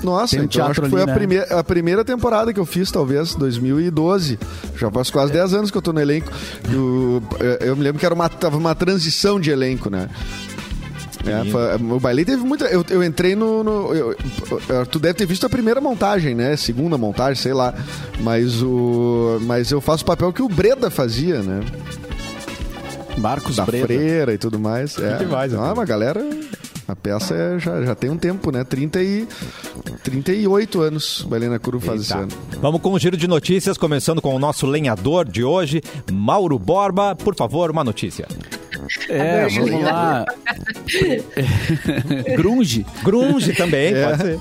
[0.00, 1.18] Nossa, um então acho teatro que foi ali, a, né?
[1.18, 4.38] primeira, a primeira temporada que eu fiz, talvez, 2012.
[4.78, 6.30] Já faz quase 10 anos que eu tô no elenco.
[6.72, 7.20] Eu,
[7.60, 10.08] eu me lembro que era uma, tava uma transição de elenco, né?
[11.26, 12.66] É, foi- o baile teve muita.
[12.66, 13.64] Eu, eu entrei no.
[13.64, 14.14] no- eu-
[14.68, 16.56] eu- tu deve ter visto a primeira montagem, né?
[16.56, 17.72] Segunda montagem, sei lá.
[18.20, 19.38] Mas o.
[19.42, 21.60] Mas eu faço o papel que o Breda fazia, né?
[23.18, 23.86] Marcos da Breda.
[23.86, 24.98] freira e tudo mais.
[24.98, 25.16] É.
[25.16, 25.74] demais, ah, Antônio.
[25.74, 26.24] uma galera.
[26.86, 28.62] A peça é- já, já tem um tempo, né?
[28.62, 29.26] 30 e,
[30.02, 31.24] 38 anos.
[31.26, 32.28] Bailena Curu faz esse ano.
[32.60, 35.80] Vamos com um giro de notícias, começando com o nosso lenhador de hoje,
[36.12, 37.14] Mauro Borba.
[37.16, 38.28] Por favor, uma notícia.
[39.08, 40.24] É, vamos lá.
[42.36, 42.86] Grunge.
[43.02, 44.04] Grunge também, É.
[44.06, 44.40] pode ser.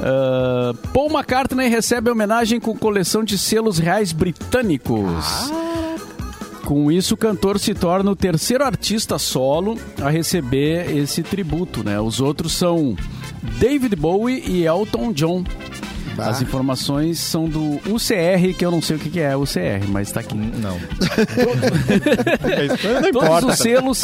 [0.00, 5.50] Ah, Paul McCartney recebe homenagem com coleção de selos reais britânicos.
[6.64, 12.00] Com isso, o cantor se torna o terceiro artista solo a receber esse tributo, né?
[12.00, 12.96] Os outros são
[13.58, 15.44] David Bowie e Elton John.
[16.16, 16.28] Bah.
[16.28, 20.20] As informações são do UCR, que eu não sei o que é UCR, mas tá
[20.20, 20.34] aqui.
[20.36, 20.78] Não.
[23.00, 23.46] não Todos importa.
[23.46, 24.02] os selos.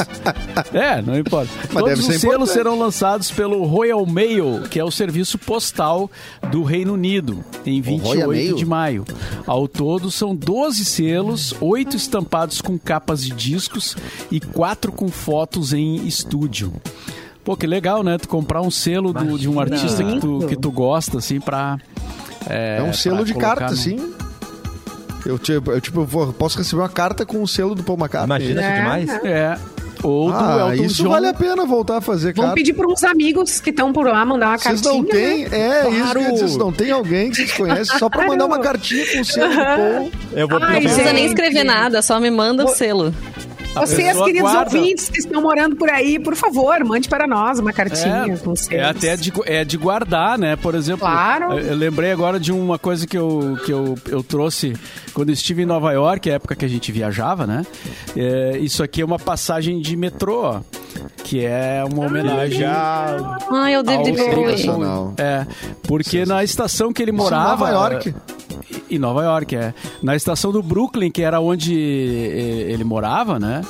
[0.72, 1.50] É, não importa.
[1.72, 2.52] Mas Todos os selos importante.
[2.52, 6.10] serão lançados pelo Royal Mail, que é o serviço postal
[6.50, 8.56] do Reino Unido, em Royal 28 Mail?
[8.56, 9.04] de maio.
[9.46, 13.96] Ao todo, são 12 selos, 8 estampados com capas de discos
[14.30, 16.72] e 4 com fotos em estúdio.
[17.48, 18.18] Pô, que legal, né?
[18.18, 21.78] Tu comprar um selo do- de um artista que tu, que tu gosta, assim, pra.
[22.46, 24.12] É, um pra selo de carta, no- sim.
[25.24, 28.36] Eu, tipo, eu, tipo, vou- posso receber uma carta com o selo do Paul McCartney.
[28.52, 28.76] Imagina que É.
[28.76, 29.10] demais.
[29.24, 29.58] É.
[30.02, 31.08] Ou do Ah, Elton isso John.
[31.08, 32.54] vale a pena voltar a fazer Vamos carta.
[32.54, 35.02] pedir para uns amigos que estão por lá mandar uma Vocês cartinha.
[35.02, 35.58] não têm, né?
[35.58, 36.36] é isso que eu ia dizer, Claro.
[36.36, 39.48] vocês não tem alguém que vocês conhecem só pra mandar uma cartinha com o selo
[39.50, 40.10] do Paul.
[40.34, 43.12] Eu vou Ai, Não precisa nem escrever nada, só me manda o selo.
[43.74, 44.76] Vocês, queridos guarda.
[44.76, 48.56] ouvintes que estão morando por aí, por favor, mande para nós uma cartinha com É,
[48.56, 48.70] selos.
[48.70, 50.56] é até de, é de guardar, né?
[50.56, 51.52] Por exemplo, Claro.
[51.52, 54.74] eu, eu lembrei agora de uma coisa que, eu, que eu, eu trouxe
[55.14, 57.64] quando eu estive em Nova York, a época que a gente viajava, né?
[58.16, 60.60] É, isso aqui é uma passagem de metrô, ó,
[61.22, 62.64] que é uma homenagem.
[62.64, 64.50] Ai, é o David Ao Bowie.
[64.58, 65.14] Sensacional.
[65.18, 65.46] É,
[65.84, 67.48] porque na estação que ele Isso em morava.
[67.50, 68.14] Nova York.
[68.90, 69.74] Em Nova York, é.
[70.02, 73.62] Na estação do Brooklyn, que era onde eh, ele morava, né?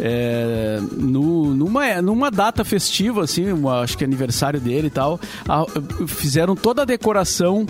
[0.00, 5.66] É, no- numa, numa data festiva, assim, uma- acho que aniversário dele e tal, a-
[6.06, 7.66] fizeram toda a decoração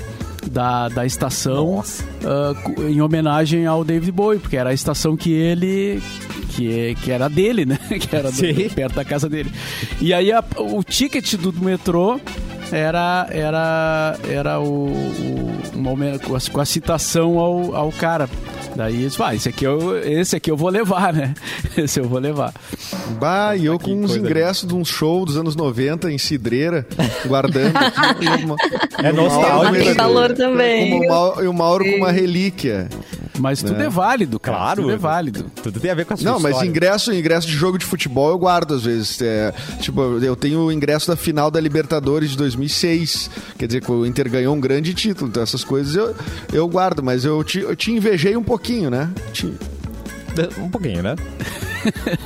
[0.51, 1.83] da, da estação
[2.63, 6.03] cu- em homenagem ao David Bowie, porque era a estação que ele.
[6.55, 7.79] Que, que era dele, né?
[8.01, 9.51] Que era do- perto da casa dele.
[10.01, 12.21] E aí a- o ticket do metrô
[12.73, 18.29] era era era o, o- uma com a, citação ao, ao cara.
[18.77, 21.35] Daí eles ah, esse aqui eu esse aqui eu vou levar, né?
[21.77, 22.53] Esse eu vou levar.
[23.21, 26.87] Bah, e eu com uns ingressos de um show dos anos 90 em Cidreira,
[27.27, 27.73] guardando.
[27.77, 28.57] aqui, uma-
[29.03, 29.77] É nostálgico.
[30.35, 30.93] também.
[31.01, 32.89] o Mauro- E o Mauro com uma relíquia.
[33.39, 33.87] Mas tudo É.
[33.87, 34.57] é válido, cara.
[34.59, 34.83] Claro.
[34.83, 35.47] Tudo é válido.
[35.63, 36.69] Tudo tem a ver com a sua Não, mas história.
[36.69, 39.21] ingresso, ingresso de jogo de futebol eu guardo às vezes.
[39.23, 43.31] É, tipo, eu tenho o ingresso da final da Libertadores de 2006.
[43.59, 45.29] Quer dizer que o Inter ganhou um grande título.
[45.31, 46.15] Então essas coisas eu,
[46.53, 49.11] eu guardo, mas eu te, eu te invejei um pouquinho, né?
[49.33, 49.53] Te-
[50.61, 51.17] Um pouquinho, né?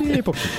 [0.01, 0.49] E pouquinho.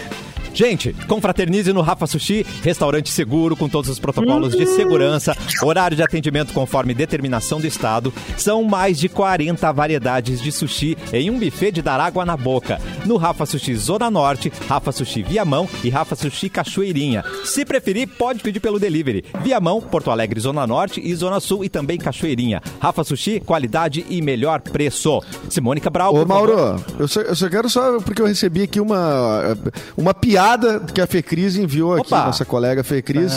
[0.54, 6.02] Gente, confraternize no Rafa Sushi, restaurante seguro com todos os protocolos de segurança, horário de
[6.02, 8.14] atendimento conforme determinação do Estado.
[8.36, 12.80] São mais de 40 variedades de sushi em um buffet de dar água na boca.
[13.04, 17.24] No Rafa Sushi Zona Norte, Rafa Sushi Viamão e Rafa Sushi Cachoeirinha.
[17.44, 19.24] Se preferir, pode pedir pelo delivery.
[19.42, 22.62] Viamão, Porto Alegre, Zona Norte e Zona Sul e também Cachoeirinha.
[22.78, 25.20] Rafa Sushi, qualidade e melhor preço.
[25.50, 26.24] Simone Cabral, Ô.
[26.24, 29.56] Mauro, eu só, eu só quero só, porque eu recebi aqui uma,
[29.96, 32.26] uma piada piada que a Fecris enviou aqui, Opa.
[32.26, 33.32] nossa colega Fecris.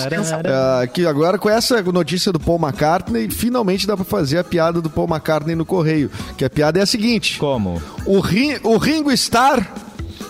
[0.45, 4.81] ah, que agora, com essa notícia do Paul McCartney, finalmente dá pra fazer a piada
[4.81, 6.11] do Paul McCartney no correio.
[6.37, 7.81] Que a piada é a seguinte: Como?
[8.05, 9.65] o, Ri- o Ringo Starr,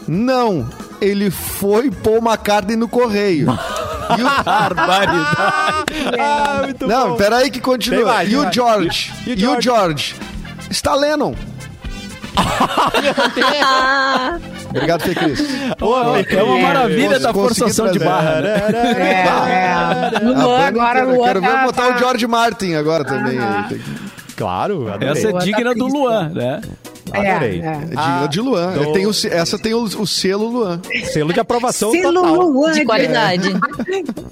[0.07, 0.67] não.
[0.99, 3.47] Ele foi Paul McCartney no correio.
[4.17, 4.27] E o-
[6.19, 7.15] Ah, muito Não, bom.
[7.17, 8.05] peraí que continua.
[8.13, 8.51] Mais, e o.
[8.51, 9.13] George?
[9.27, 10.15] E o E o George?
[10.69, 11.35] Está Lennon.
[14.77, 15.39] Obrigado, Fê Cris.
[16.29, 18.61] É uma maravilha da forçação de barra, né?
[18.97, 19.73] É, é.
[19.73, 23.37] A Luan, agora Luan Quero ver tá- botar o tá- George Martin agora também.
[23.69, 23.81] Que-
[24.35, 25.09] Claro, adorei.
[25.09, 25.87] Essa é digna do.
[25.87, 26.61] Luan, né?
[27.11, 27.61] Adorei.
[27.61, 27.69] É, é.
[27.69, 28.73] É digna de Luan.
[28.73, 30.81] do- Tem o essa tem o, o selo Luan.
[31.11, 32.35] Selo de aprovação Selo total.
[32.49, 32.71] Luan.
[32.73, 33.47] De qualidade.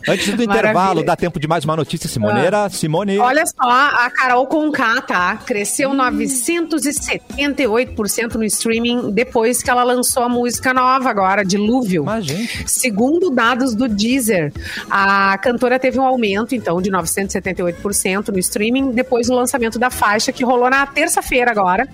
[0.08, 0.44] Antes do Maravilha.
[0.44, 2.70] intervalo, dá tempo de mais uma notícia, Simoneira.
[2.70, 3.18] Simone.
[3.20, 5.38] Olha só, a Carol Conká, tá?
[5.46, 12.06] Cresceu 978% no streaming depois que ela lançou a música nova agora, Dilúvio.
[12.22, 12.64] Gente.
[12.70, 14.52] Segundo dados do Deezer,
[14.90, 20.32] a cantora teve um aumento, então, de 978% no streaming depois do lançamento da faixa,
[20.32, 21.88] que rolou na terça-feira agora.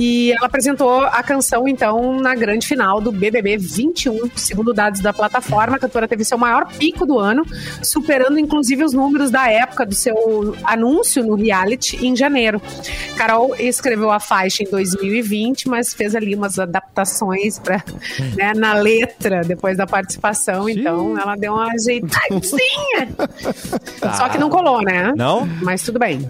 [0.00, 4.30] E ela apresentou a canção, então, na grande final do BBB 21.
[4.34, 7.44] Segundo dados da plataforma, a cantora teve seu maior pico do ano,
[7.82, 12.62] superando inclusive os números da época do seu anúncio no reality em janeiro.
[13.14, 17.84] Carol escreveu a faixa em 2020, mas fez ali umas adaptações pra,
[18.34, 23.08] né, na letra depois da participação, então ela deu uma ajeitadinha.
[24.16, 25.12] Só que não colou, né?
[25.14, 25.46] Não?
[25.60, 26.26] Mas tudo bem.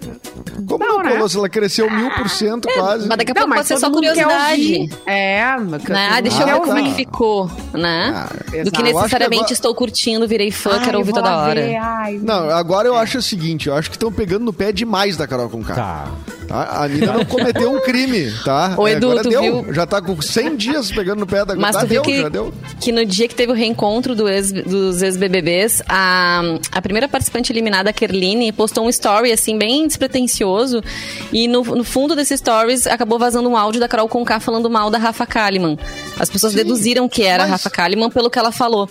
[0.67, 1.11] Como Não, não, né?
[1.13, 1.29] colou?
[1.29, 3.07] Se ela cresceu mil por cento quase.
[3.07, 4.89] Mas daqui a Não, pouco pode ser só curiosidade.
[5.05, 5.55] É,
[5.89, 6.09] Né?
[6.11, 8.13] Ah, deixa eu ver como é que ficou, né?
[8.15, 11.37] Ah, Do que acho que necessariamente agora- estou curtindo, virei fã, Ai, quero ouvir toda
[11.37, 11.61] hora.
[11.81, 12.19] ai.
[12.21, 15.27] Não, agora eu acho o seguinte, eu acho que estão pegando no pé demais da
[15.27, 15.75] Carol Conká.
[15.75, 15.81] Tá.
[15.81, 16.11] Tá?
[16.53, 18.75] A Nina não cometeu um crime, tá?
[18.77, 19.41] Ô, É, Edu, agora deu.
[19.63, 19.73] viu?
[19.73, 22.21] Já tá com 100 dias pegando no pé da Mas tá, tu viu deu, que,
[22.21, 22.53] já deu.
[22.79, 27.51] que no dia que teve o reencontro do ex- dos ex-BBBs, a, a primeira participante
[27.53, 30.83] eliminada, a Kerline, postou um story, assim, bem despretensioso.
[31.31, 34.89] E no, no fundo desse stories, acabou vazando um áudio da Carol Conká falando mal
[34.89, 35.77] da Rafa Kalimann.
[36.19, 38.89] As pessoas Sim, deduziram que era a mas- Rafa Kalimann pelo que ela falou.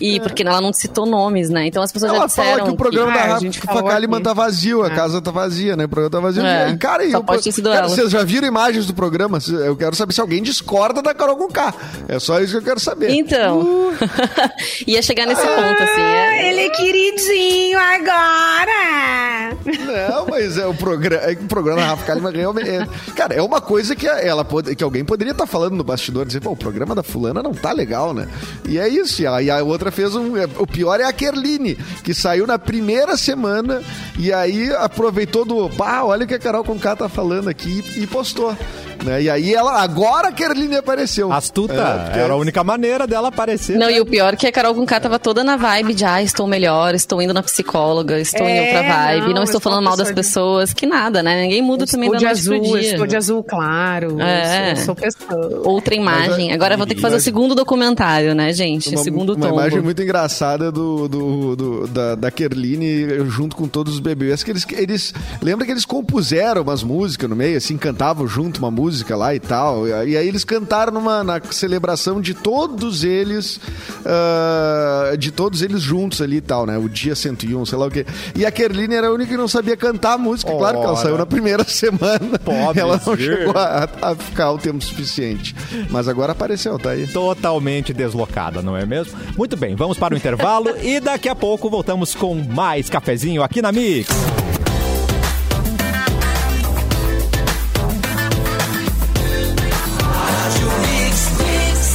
[0.00, 1.66] E porque ela não citou nomes, né?
[1.66, 3.40] Então as pessoas já Ela disseram fala que o programa que- da Ah, a Rafa
[3.40, 4.24] gente falou Kalimann aqui.
[4.24, 4.90] tá vazio, a É.
[4.94, 5.84] casa tá vazia, né?
[5.84, 6.42] O programa tá vazio.
[6.44, 7.88] É, E, cara, só eu- pode ter sido cara, ela.
[7.88, 9.38] vocês já viram imagens do programa?
[9.64, 11.72] Eu quero saber se alguém discorda da Carol Conká.
[12.08, 13.10] É só isso que eu quero saber.
[13.10, 13.90] Então,
[14.86, 16.00] ia chegar nesse ponto, assim.
[16.00, 19.56] é- Ele é queridinho agora!
[19.64, 22.68] Não, mas é o programa, é o programa da Rafa Kalimann realmente.
[22.68, 26.24] é- cara, é uma coisa que ela pode- que alguém poderia estar falando no bastidor,
[26.26, 28.28] dizer, pô, o programa da fulana não tá legal, né?
[28.68, 29.22] E é isso.
[29.22, 30.36] E a, e a outra fez um.
[30.36, 33.82] é, O pior é a Kerline, que saiu na primeira semana
[34.18, 35.68] e aí aproveitou do.
[35.70, 38.56] Pá, olha o que a Carol Conká tá falando aqui e postou.
[39.04, 39.22] Né?
[39.22, 39.82] E aí ela.
[39.82, 41.32] Agora a Kerline apareceu.
[41.32, 41.72] Astuta.
[41.74, 43.76] É, porque- Era a única maneira dela aparecer.
[43.76, 46.22] Não, e o pior é que a Carol Conká tava toda na vibe de, ah,
[46.22, 49.60] estou melhor, estou indo na psicóloga, estou É, em outra vibe, não, não, estou eu
[49.60, 51.42] falando mal das de- pessoas, que nada, né?
[51.42, 52.90] Ninguém muda também da de noite pro azul, dia.
[52.92, 54.20] estou de azul claro.
[54.20, 54.72] É.
[54.72, 55.62] Eu sou, eu sou pessoa.
[55.64, 56.52] Outra imagem.
[56.52, 58.90] Agora vou ter que fazer o mas- segundo documentário, né, gente?
[58.90, 59.60] Uma, segundo uma tombo.
[59.72, 64.42] Imagem muito engraçada do, do, do- da, da Kerline junto com todos os bebês.
[64.42, 68.70] Que eles, eles, lembra que eles compuseram umas músicas no meio, assim, cantavam junto uma
[68.70, 69.86] música lá e tal.
[69.88, 73.60] E aí eles cantaram numa, na celebração de todos eles,
[74.04, 76.78] ah, de todos eles juntos ali e tal, né?
[76.78, 78.06] O dia 101, sei lá o quê.
[78.36, 80.50] E a Kerline era a única que não sabia cantar a música.
[80.52, 81.02] Claro que ela Ora.
[81.02, 82.38] saiu na primeira semana.
[82.44, 83.22] Pobre ela não ser.
[83.22, 85.54] chegou a, a ficar o tempo suficiente.
[85.90, 87.06] Mas agora apareceu, tá aí.
[87.06, 89.12] Totalmente deslocada, não é mesmo?
[89.36, 93.62] Muito bem, vamos para o intervalo e daqui a pouco voltamos com mais cafezinho aqui
[93.62, 94.31] na Mix.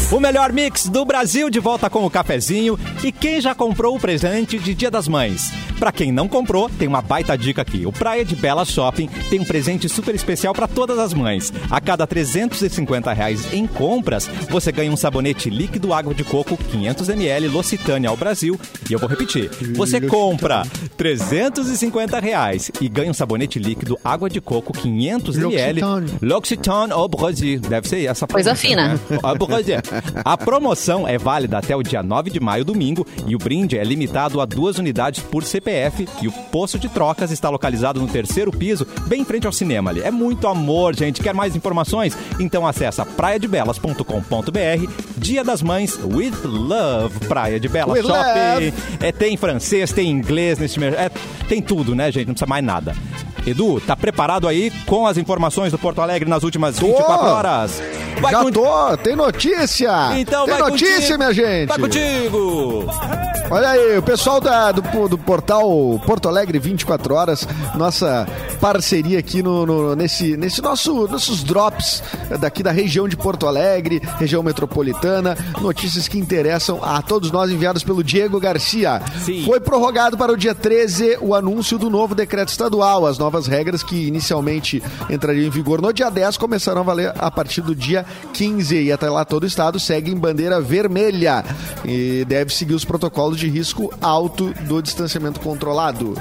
[0.10, 2.80] O melhor mix do Brasil de volta com o cafezinho.
[3.04, 5.52] E quem já comprou o presente de Dia das Mães?
[5.78, 7.86] Pra quem não comprou, tem uma baita dica aqui.
[7.86, 11.52] O Praia de Bela Shopping tem um presente super especial para todas as mães.
[11.70, 17.52] A cada 350 reais em compras, você ganha um sabonete líquido água de coco 500ml
[17.52, 18.58] L'Occitânia ao Brasil.
[18.89, 19.52] E eu vou repetir.
[19.76, 20.63] Você compra
[20.96, 26.13] 350 reais e ganha um sabonete líquido água de coco 500ml L'Occitânia.
[26.22, 27.60] L'Occitane au Brasil.
[27.60, 28.93] Deve ser essa Coisa fina.
[28.93, 29.00] né?
[29.38, 29.76] Brasil.
[30.24, 33.84] A promoção é válida até o dia 9 de maio, domingo, e o brinde é
[33.84, 36.08] limitado a duas unidades por CPF.
[36.22, 39.90] E o posto de trocas está localizado no terceiro piso, bem em frente ao cinema
[39.90, 40.02] ali.
[40.02, 41.22] É muito amor, gente.
[41.22, 42.18] Quer mais informações?
[42.40, 44.92] Então acessa praiadebelas.com.br.
[45.18, 47.20] Dia das Mães with Love.
[47.28, 48.10] Praia de Belas Shopping.
[48.10, 48.74] love.
[49.00, 51.10] É, tem francês, tem inglês nesse é,
[51.48, 52.28] Tem tudo, né, gente?
[52.28, 52.96] Não precisa mais nada.
[53.46, 57.82] Edu, tá preparado aí com as informações do Porto Alegre nas últimas 24 horas?
[58.20, 59.87] Vai Já com- tô, tem notícia!
[60.17, 61.17] Então tem notícia, contigo.
[61.17, 61.67] minha gente!
[61.69, 62.86] Vai contigo!
[63.50, 65.69] Olha aí, o pessoal da- do, do portal
[66.06, 68.28] Porto Alegre 24 Horas, nossa
[68.60, 72.04] parceria aqui no, no- nesse, nesse nosso nossos drops
[72.41, 77.84] daqui da região de Porto Alegre, região metropolitana, notícias que interessam a todos nós enviadas
[77.86, 79.02] pelo Diego Garcia.
[79.23, 79.45] Sim.
[79.45, 83.06] Foi prorrogado para o dia 13 o anúncio do novo decreto estadual.
[83.06, 87.32] As novas regras que inicialmente entrariam em vigor no dia 10 começarão a valer a
[87.32, 91.44] partir do dia 15 e até lá todo o estado segue em bandeira vermelha
[91.86, 96.16] e deve seguir os protocolos de risco alto do distanciamento controlado.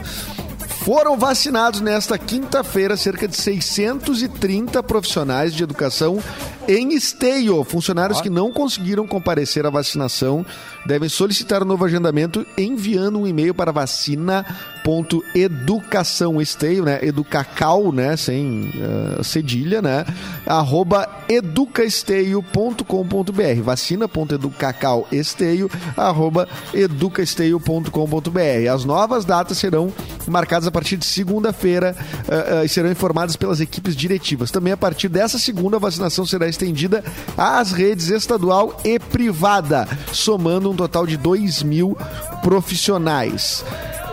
[0.86, 6.22] Foram vacinados nesta quinta-feira cerca de 630 profissionais de educação
[6.68, 7.64] em esteio.
[7.64, 10.46] Funcionários que não conseguiram comparecer à vacinação
[10.84, 17.00] devem solicitar um novo agendamento enviando um e-mail para vacina.educação esteio, né?
[17.02, 18.16] Educacal, né?
[18.16, 20.06] Sem eh, cedilha, né?
[20.46, 29.92] Arroba educaesteio.com.br vacina.educacal esteio arroba educaesteio.com.br As novas datas serão
[30.28, 31.96] marcadas a partir de segunda-feira
[32.28, 34.50] eh, eh, e serão informadas pelas equipes diretivas.
[34.50, 37.04] Também a partir dessa segunda, a vacinação será estendida
[37.36, 41.96] às redes estadual e privada, somando um total de 2 mil
[42.42, 43.62] profissionais.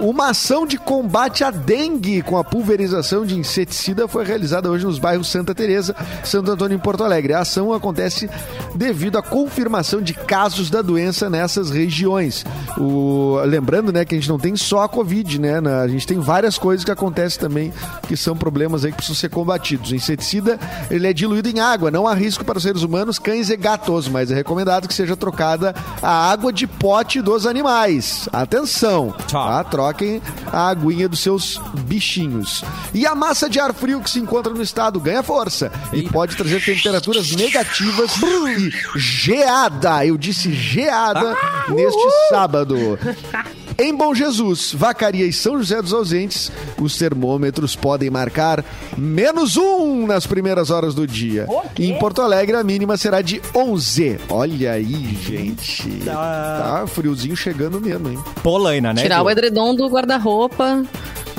[0.01, 4.99] Uma ação de combate à dengue com a pulverização de inseticida foi realizada hoje nos
[4.99, 7.34] bairros Santa Teresa, Santo Antônio e Porto Alegre.
[7.34, 8.29] A ação acontece
[8.75, 12.43] devido à confirmação de casos da doença nessas regiões.
[12.77, 15.62] O- lembrando, né, que a gente não tem só a Covid, né?
[15.62, 17.71] na- A gente tem várias coisas que acontecem também
[18.08, 19.91] que são problemas aí que precisam ser combatidos.
[19.91, 20.60] O inseticida,
[20.91, 24.08] ele é diluído em água, não há risco para os seres humanos, cães e gatos,
[24.10, 28.27] mas é recomendado que seja trocada a água de pote dos animais.
[28.34, 29.63] Atenção, Tá.
[29.63, 29.92] tá?
[29.93, 32.63] Troquem a aguinha dos seus bichinhos.
[32.93, 36.36] E a massa de ar frio que se encontra no estado ganha força e pode
[36.36, 38.12] trazer temperaturas negativas
[38.58, 40.03] e geada.
[40.06, 41.38] Eu disse geada
[41.69, 42.75] neste sábado.
[43.77, 48.63] Em Bom Jesus, Vacaria e São José dos Ausentes, os termômetros podem marcar
[48.97, 51.47] menos um nas primeiras horas do dia.
[51.77, 54.19] Em Porto Alegre, a mínima será de 11.
[54.29, 55.89] Olha aí, gente.
[56.05, 58.19] Tá friozinho chegando mesmo, hein?
[58.43, 59.01] Polaina, né?
[59.01, 60.83] Tirar o edredom do guarda-roupa,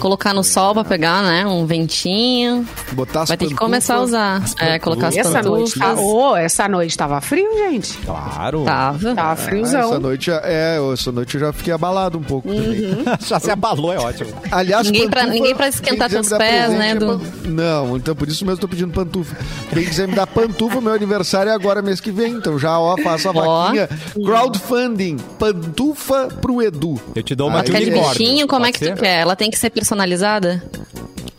[0.05, 1.47] colocar no sol pra pegar, né?
[1.47, 2.67] Um ventinho.
[2.93, 4.43] Botar as Vai ter que começar a usar.
[4.61, 6.05] É, colocar as Essa noite, tá, pantufas.
[6.07, 7.97] oh, essa noite tava frio, gente.
[8.05, 8.65] Claro.
[8.65, 9.15] Tava.
[9.15, 9.99] Tava Ah, essa friozão.
[10.01, 12.75] noite, é, essa noite eu já fiquei abalado um pouco também.
[13.27, 14.31] Já se abalou, é ótimo.
[14.53, 17.07] Aliás, Ninguém pra- ninguém pra esquentar teus pés, presente né, é Edu?
[17.07, 19.35] pan- Não, então por isso mesmo eu tô pedindo pantufa.
[19.73, 22.33] Quem quiser me dar pantufa, meu aniversário é agora mês que vem.
[22.35, 23.65] Então já, ó, faço a Ó.
[23.65, 23.89] vaquinha.
[24.23, 27.01] Crowdfunding, pantufa pro Edu.
[27.15, 28.19] Eu te dou uma Aí Quer de ele- unicórnio.
[28.19, 28.47] bichinho?
[28.47, 29.01] Como é Pode que tu ser?
[29.03, 29.21] quer?
[29.21, 29.94] Ela tem que ser personalizada?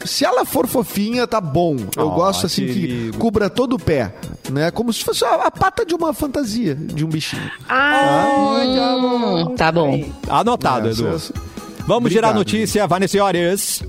[0.06, 1.78] Se ela for fofinha, tá bom.
[1.98, 3.12] Eu Ó, gosto assim querido.
[3.14, 4.14] que cubra todo o pé,
[4.52, 4.70] né?
[4.70, 7.50] Como se fosse a, a pata de uma fantasia, de um bichinho.
[7.68, 10.06] Ah, Hum, tá bom.
[10.30, 11.46] Anotado, Essa- Edu.
[11.88, 12.36] Vamos girar a Obrigado.
[12.36, 13.84] notícia, Vanessa Horas.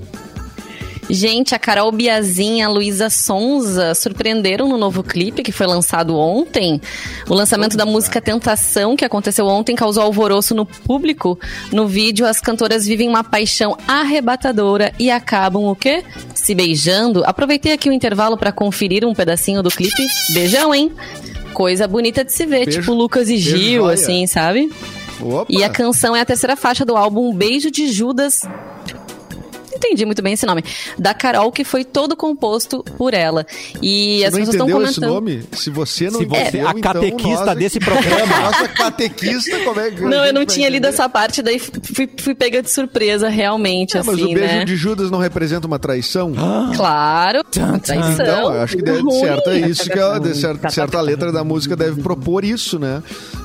[1.09, 6.17] Gente, a Carol Biazinha e a Luísa Sonza surpreenderam no novo clipe que foi lançado
[6.17, 6.81] ontem.
[7.29, 11.39] O lançamento da música Tentação, que aconteceu ontem, causou alvoroço no público.
[11.73, 16.03] No vídeo, as cantoras vivem uma paixão arrebatadora e acabam o quê?
[16.35, 17.23] Se beijando.
[17.25, 20.05] Aproveitei aqui o intervalo para conferir um pedacinho do clipe.
[20.35, 20.91] Beijão, hein?
[21.55, 23.95] Coisa bonita de se ver, Beijo- tipo Lucas e beijo Gil, joia.
[23.95, 24.71] assim, sabe?
[25.21, 25.47] Opa.
[25.49, 28.43] E a canção é a terceira faixa do álbum Beijo de Judas.
[29.77, 30.65] Entendi muito bem esse nome.
[30.99, 33.47] Da Carol, que foi todo composto por ela.
[33.83, 35.15] E Você as não pessoas estão entendeu esse comentando.
[35.15, 35.43] nome?
[35.53, 38.41] Se você não Se você- entendeu, a catequista então, desse programa.
[38.41, 42.09] Nossa catequista, como é que Não, eu não vai tinha lido essa parte, daí fui,
[42.19, 44.65] fui pega de surpresa, realmente, É, mas assim, o beijo né?
[44.65, 46.33] de Judas não representa uma traição?
[46.75, 48.13] Claro, traição.
[48.13, 51.45] Então, eu acho que deve, certo é isso que a, de certa, certa letra da
[51.45, 53.03] música deve propor isso, né?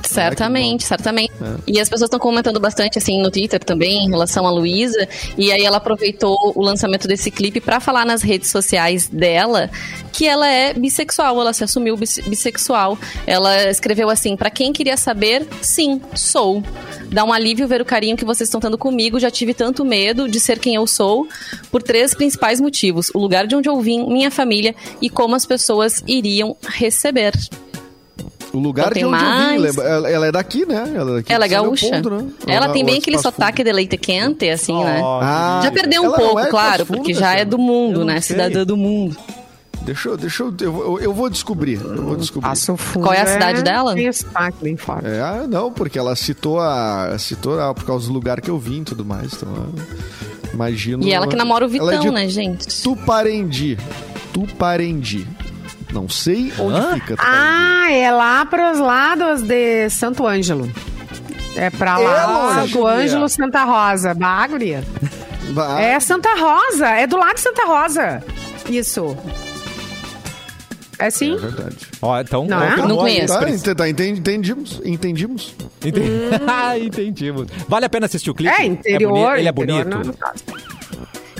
[0.08, 1.32] Certamente, certamente.
[1.40, 1.54] É.
[1.66, 5.08] E as pessoas estão comentando bastante assim no Twitter também em relação a Luísa.
[5.36, 9.70] E aí ela aproveitou o lançamento desse clipe pra falar nas redes sociais dela
[10.12, 12.98] que ela é bissexual, ela se assumiu bis- bissexual.
[13.26, 16.62] Ela escreveu assim: "Pra quem queria saber, sim, sou.
[17.10, 19.18] Dá um alívio ver o carinho que vocês estão tendo comigo.
[19.18, 21.26] Já tive tanto medo de ser quem eu sou
[21.70, 25.46] por três principais motivos: o lugar de onde eu vim, minha família e como as
[25.46, 27.32] pessoas iriam receber."
[28.52, 29.80] O lugar Então de onde eu vim.
[29.80, 30.92] Ela, ela é daqui, né?
[30.94, 31.86] Ela é, daqui Ela é gaúcha.
[31.90, 32.30] Leopoldo, né?
[32.46, 33.34] Ela Ou- tem bem é aquele Passo Fundo?
[33.36, 35.00] sotaque de leite quente, assim, né?
[35.02, 38.04] Ah, Já perdeu um ela não pouco, é claro, Fundo, porque já é do mundo,
[38.04, 38.20] né?
[38.20, 38.36] sei.
[38.36, 39.16] Cidadã do mundo.
[39.84, 41.80] Deixa eu, deixa eu, eu, vou- eu vou descobrir.
[41.82, 42.48] Eu vou descobrir.
[42.48, 43.94] Passo Fundo Qual é a cidade dela?
[43.94, 45.06] Tem sotaque bem forte.
[45.08, 47.16] É, ah, não, porque ela citou a.
[47.18, 49.32] citou a, por causa do lugar que eu vim e tudo mais.
[49.32, 51.02] Então, eu imagino.
[51.04, 52.82] E ela que namora o Ela é Vitão, de né, gente?
[52.82, 53.76] Tuparendi.
[54.32, 55.26] Tuparendi.
[55.92, 56.94] Não sei onde Hã?
[56.94, 57.16] fica.
[57.16, 60.70] tá Ah, é lá pros lados de Santo Ângelo.
[61.54, 62.86] É pra É lá, longe, Santo.
[62.86, 64.14] Ângelo, Santa Rosa.
[65.52, 65.84] Vai.
[65.84, 68.24] É Santa Rosa, é do lado de Santa Rosa.
[68.70, 69.16] Isso.
[70.98, 71.34] É sim?
[71.34, 71.76] É verdade.
[72.00, 72.76] Ó, então, Não é?
[72.76, 73.38] Não conheço.
[73.38, 74.80] Tá, ent- tá, entendi- entendimos.
[74.84, 75.54] Entendimos.
[75.84, 76.00] Entendi.
[76.46, 77.48] Ah, Entendimos.
[77.68, 78.54] Vale a pena assistir o clipe?
[78.54, 79.10] É, interior.
[79.12, 79.90] boni- Ele é interior bonito.
[79.98, 80.44] não- não caso.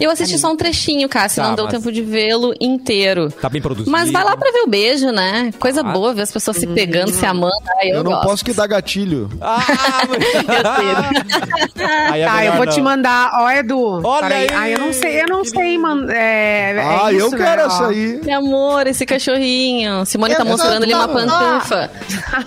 [0.02, 3.30] Eu assisti só um trechinho, Cássio, Tá, não deu mas- tempo de vê-lo inteiro.
[3.30, 3.90] Tá bem produzido.
[3.90, 5.50] Mas vai lá pra ver o beijo, né?
[5.58, 5.92] Coisa Ah.
[5.92, 7.52] boa ver as pessoas se pegando, se amando.
[7.78, 8.26] Ai, eu, Eu, não gosto.
[8.26, 9.30] posso que dar gatilho.
[9.40, 9.62] Ah,
[12.10, 12.72] Aí é Tá, eu vou não.
[12.72, 13.30] te mandar.
[13.34, 14.00] Ó, Edu.
[14.04, 14.48] Olha peraí.
[14.50, 16.10] aí, Ah, eu não sei, eu não sei, mano.
[16.10, 17.66] É, é ah, isso, eu quero né?
[17.66, 18.20] essa aí.
[18.22, 20.04] Que amor, esse cachorrinho.
[20.06, 21.90] Simone tá É, mostrando ali uma tá- pantufa.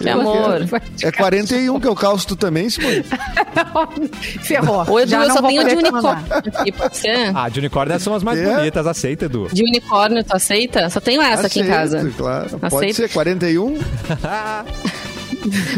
[0.01, 0.65] Que amor.
[1.03, 3.03] É 41 que eu calço tu também, Simone?
[4.41, 4.85] Ferrou.
[4.89, 7.31] Ô, Edu, Já eu só tenho de unicórnio aqui, pode ser?
[7.35, 8.55] Ah, de unicórnio são as mais É?
[8.55, 8.87] bonitas.
[8.87, 9.47] Aceita, Edu.
[9.51, 10.89] De unicórnio, tu aceita?
[10.89, 12.11] Só tenho essa aqui em Aceito, casa.
[12.17, 12.49] Claro.
[12.59, 12.95] Pode Aceito.
[12.95, 13.77] ser 41?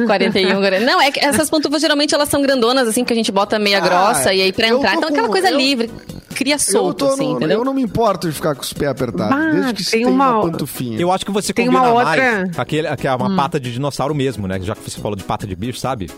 [0.05, 3.32] 41 gra- Não, é que essas pantufas geralmente elas são grandonas, assim, que a gente
[3.32, 4.95] bota meia Ah, grossa e aí pra eu entrar.
[4.95, 5.89] Então aquela coisa eu- livre,
[6.36, 7.59] cria Eu, solto, tô assim, no- entendeu?
[7.59, 10.36] eu não me importo de ficar com os pés apertados, Bah, desde que tem uma,
[10.39, 10.99] uma- pantufinha.
[10.99, 13.59] Eu acho que você Tem combina uma mais outra- com aquele, que é uma pata
[13.59, 14.59] de dinossauro mesmo, né?
[14.61, 16.09] Já que você falou de pata de bicho, sabe?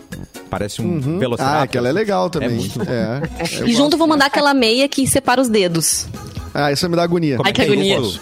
[0.49, 1.59] Parece um velociraptor.
[1.59, 2.49] Ah, aquela é legal também.
[2.49, 2.81] É muito.
[2.83, 3.21] É,
[3.61, 6.07] eu E junto vou mandar aquela meia que separa os dedos.
[6.53, 7.37] Ah, essa me dá agonia.
[7.37, 7.99] Como Ai, que é agonia.
[7.99, 8.19] isso?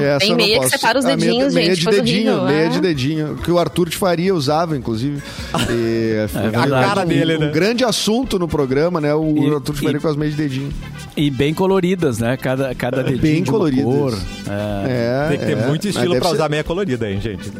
[0.00, 2.66] Essa Tem meia que separa os A meia- dedinhos, meia gente, de dedinho, horrível, meia
[2.66, 2.68] é.
[2.68, 5.22] de dedinho, que o Arthur de Faria usava, inclusive.
[5.70, 6.56] E, É.
[6.56, 7.46] A cara um, dele, né?
[7.48, 9.14] um grande assunto no programa, né?
[9.14, 10.72] O E- Arthur de Faria e- com as meias de dedinho.
[11.20, 12.36] E bem coloridas, né?
[12.36, 13.84] Cada, cada dedinho Bem de coloridas.
[13.84, 14.18] cor.
[14.48, 15.26] É.
[15.26, 15.66] É, Tem que ter é.
[15.66, 17.52] muito estilo pra ser- usar meia colorida, hein, gente?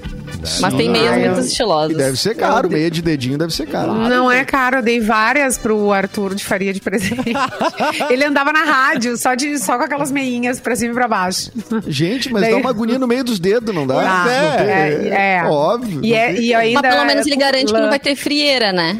[0.60, 1.96] Mas tem meias muito E estilosas.
[1.96, 3.92] deve ser caro, meia de dedinho deve ser caro.
[3.92, 7.20] Não é caro, eu dei várias pro Arthur de Faria de presente.
[8.08, 11.50] Ele andava na rádio, só, de, só com aquelas meinhas pra cima e pra baixo.
[11.86, 13.94] Gente, mas Daí- dá uma agonia no meio dos dedos, não dá?
[13.94, 14.56] Pois Não é,
[14.96, 15.44] tem- é, é.
[15.44, 16.00] Óbvio.
[16.02, 16.80] E, é, e ainda.
[16.82, 18.98] Mas pelo menos ele garante que não vai ter frieira, né?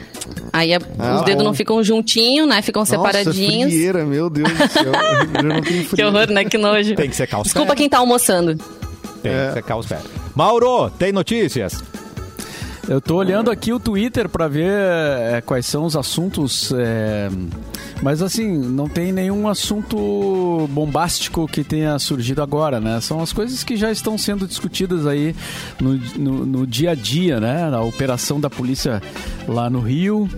[0.52, 1.48] Aí a- Ah, os dedos bom.
[1.48, 2.60] não ficam juntinhos, né?
[2.62, 3.70] Ficam Nossa, separadinhos.
[3.72, 4.92] frieira, meu Deus do céu.
[5.36, 6.44] Eu não tenho Que horror, né?
[6.44, 6.94] Que nojo.
[6.96, 7.78] Tem que secar os Desculpa pés.
[7.78, 8.56] quem tá almoçando.
[9.22, 9.48] Tem É.
[9.48, 10.00] que secar os pés.
[10.34, 11.82] Mauro, tem notícias?
[12.90, 16.72] Eu tô olhando aqui o Twitter pra ver é, quais são os assuntos.
[16.76, 17.30] é,
[18.02, 23.00] mas assim, não tem nenhum assunto bombástico que tenha surgido agora, né?
[23.00, 25.36] São as coisas que já estão sendo discutidas aí
[25.80, 27.70] no, no, no dia a dia, né?
[27.72, 29.00] A operação da polícia
[29.46, 30.28] lá no Rio,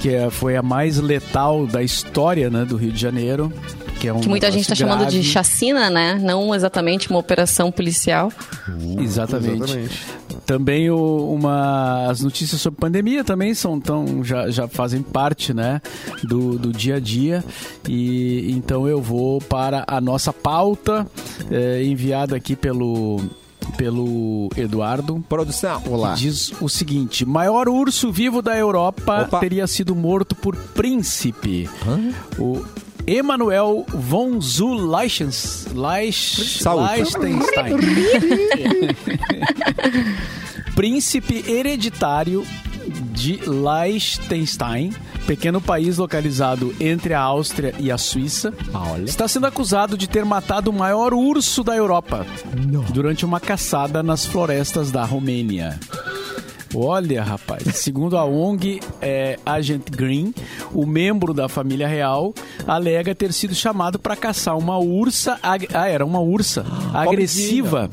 [0.00, 3.52] que é- foi a mais letal da história né, do Rio de Janeiro.
[3.98, 6.20] Que, é um Que muita gente tá negócio chamando de chacina, né?
[6.22, 8.30] Não exatamente uma operação policial.
[9.00, 9.56] Exatamente.
[9.62, 10.06] Exatamente.
[10.46, 15.82] Também o- uma, as notícias sobre pandemia também são tão, já, já fazem parte né,
[16.22, 17.44] do, do dia a dia.
[17.88, 21.06] E então eu vou para a nossa pauta
[21.50, 23.20] eh, enviada aqui pelo,
[23.76, 25.24] pelo Eduardo.
[25.28, 25.82] Produção.
[25.90, 26.14] Olá.
[26.14, 29.40] Diz o seguinte: maior urso vivo da Europa Opa.
[29.40, 31.68] teria sido morto por príncipe.
[32.38, 32.64] O
[33.06, 36.96] Emanuel von zu Leichens, Leich, Saúde.
[36.96, 37.78] Liechtenstein.
[40.74, 42.44] Príncipe hereditário
[43.12, 44.94] de Liechtenstein,
[45.26, 49.04] pequeno país localizado entre a Áustria e a Suíça, Ah, olha.
[49.04, 52.26] está sendo acusado de ter matado o maior urso da Europa
[52.92, 55.78] durante uma caçada nas florestas da Romênia.
[56.74, 60.34] Olha, rapaz, segundo a ONG é, Agent Green,
[60.72, 62.34] o membro da família real
[62.66, 67.88] alega ter sido chamado para caçar uma ursa, ag- ah, era uma ursa agressiva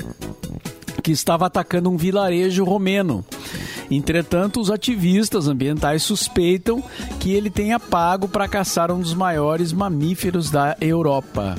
[1.01, 3.23] que estava atacando um vilarejo romeno.
[3.91, 6.81] Entretanto, os ativistas ambientais suspeitam
[7.19, 11.55] que ele tenha pago para caçar um dos maiores mamíferos da Europa.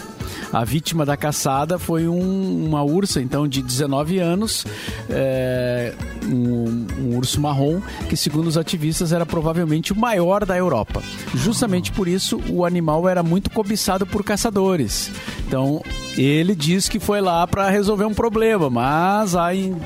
[0.55, 4.65] A vítima da caçada foi um- uma ursa, então, de 19 anos,
[5.11, 5.93] é,
[6.25, 11.03] um, um urso marrom, que, segundo os ativistas, era provavelmente o maior da Europa.
[11.35, 15.11] Justamente por isso, o animal era muito cobiçado por caçadores.
[15.47, 15.83] Então,
[16.17, 19.77] ele diz que foi lá para resolver um problema, mas há in-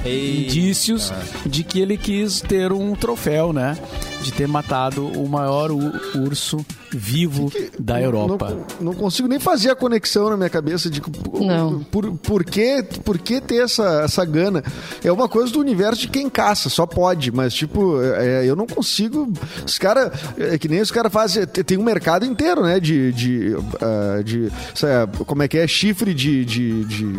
[0.44, 1.12] indícios
[1.46, 3.76] de que ele quis ter um troféu, né?
[4.22, 8.50] De ter matado o maior urso vivo da Europa.
[8.80, 11.80] Não, não consigo nem fazer a conexão na minha cabeça de por, Não.
[11.84, 14.62] por, por, que, por que ter essa, essa gana.
[15.04, 18.66] É uma coisa do universo de quem caça, só pode, mas tipo, é, eu não
[18.66, 19.32] consigo.
[19.64, 22.80] Os caras, é que nem os caras fazem, tem- tem um mercado inteiro, né?
[22.80, 23.12] De.
[23.12, 25.66] de, ah, de sabe, como é que é?
[25.66, 27.12] Chifre de, de, de,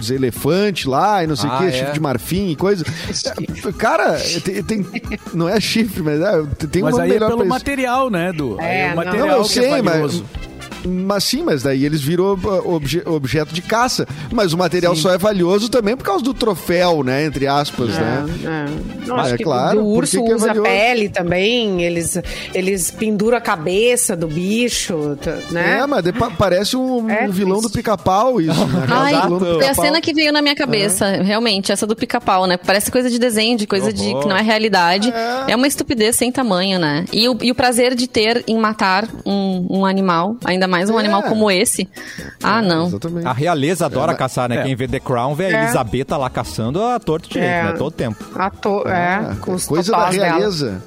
[0.00, 1.72] de elefante lá e não sei o Ah, que, é?
[1.72, 2.84] chifre de marfim e coisa.
[3.78, 4.86] Cara, tem, tem-
[5.32, 7.46] não é chifre, mas é, tem Mas uma aí é pelo pra isso.
[7.48, 8.56] material, né, Edu?
[8.60, 8.96] Aí É, o não.
[8.96, 10.24] material Não, eu que sei, é mas- valioso.
[10.88, 14.06] Mas sim, mas daí eles viram uh, obje- objeto de caça.
[14.32, 17.24] Mas o material só é valioso também por causa do troféu, né?
[17.24, 18.24] Entre aspas, né?
[18.44, 19.28] É, é.
[19.32, 20.68] É que claro, por urso que é usa valioso?
[20.68, 22.18] pele também, eles,
[22.54, 25.16] eles penduram a cabeça do bicho,
[25.50, 25.78] né?
[25.82, 27.68] É, mas de- pa- parece um, É, um vilão isso.
[27.68, 28.66] do pica-pau, isso.
[28.66, 28.86] Né?
[28.90, 32.56] Ai, do foi a cena que veio na minha cabeça, realmente, essa do pica-pau, né?
[32.56, 34.22] Parece coisa de desenho, de coisa de horror.
[34.22, 35.12] que não é realidade.
[35.48, 35.56] É.
[35.56, 37.04] uma estupidez sem tamanho, né?
[37.12, 40.96] E o, e o prazer de ter em matar um, um animal, ainda mais um
[40.96, 41.00] É.
[41.00, 41.88] animal como esse.
[42.42, 42.86] Ah, não.
[42.86, 43.26] Exatamente.
[43.26, 44.58] A realeza adora caçar, né?
[44.60, 44.62] é.
[44.64, 45.62] Quem vê The Crown vê a É.
[45.64, 47.62] Elizabeth lá caçando a torto direito, É.
[47.64, 47.72] né?
[47.72, 48.24] Todo tempo.
[48.34, 50.82] Ator, é, com os coisa da realeza.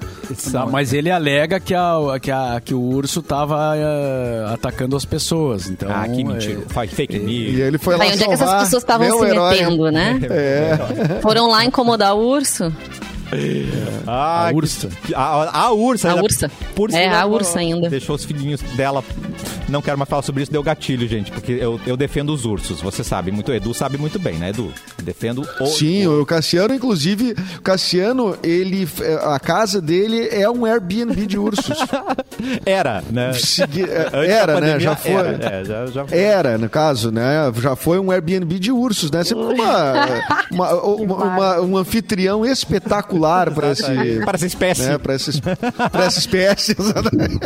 [0.53, 5.03] Não, mas ele alega que, a, que, a- que o urso tava eh, atacando as
[5.03, 5.69] pessoas.
[5.69, 6.61] Então, Ah, que eh, mentira.
[6.69, 7.57] Faz fake news.
[7.57, 9.59] E ele foi lá Aí, onde é que essas pessoas estavam se herói.
[9.59, 10.19] metendo, né?
[10.31, 11.19] É.
[11.21, 12.71] Foram lá incomodar o urso?
[14.07, 14.89] Ah, A que- ursa.
[15.15, 16.11] A, a ursa.
[16.11, 16.51] A ursa.
[16.75, 17.89] Por É, a ursa ainda.
[17.89, 19.03] Deixou os filhinhos dela.
[19.71, 21.31] Não quero mais falar sobre isso, deu gatilho, gente.
[21.31, 22.81] Porque eu, eu defendo os ursos.
[22.81, 23.51] Você sabe muito.
[23.53, 24.71] Edu sabe muito bem, né, Edu?
[25.01, 25.65] Defendo o.
[25.67, 28.87] Sim, o Cassiano, inclusive, o Cassiano, ele,
[29.23, 31.77] a casa dele é um Airbnb de ursos.
[32.65, 33.33] Era, né?
[33.33, 34.59] Segui- da Era, né?
[34.59, 35.11] pandemia, Já foi.
[35.13, 36.17] Era, é, já, já foi.
[36.17, 37.51] Era, no caso, né?
[37.61, 39.23] Já foi um Airbnb de ursos, né?
[39.23, 39.93] Sempre uma,
[40.51, 43.81] uma- uma- uma- um anfitrião espetacular para esse.
[44.25, 44.81] Para essa espécie.
[44.83, 45.29] Né, para essa,
[46.05, 46.75] essa espécie.
[46.77, 47.39] exatamente.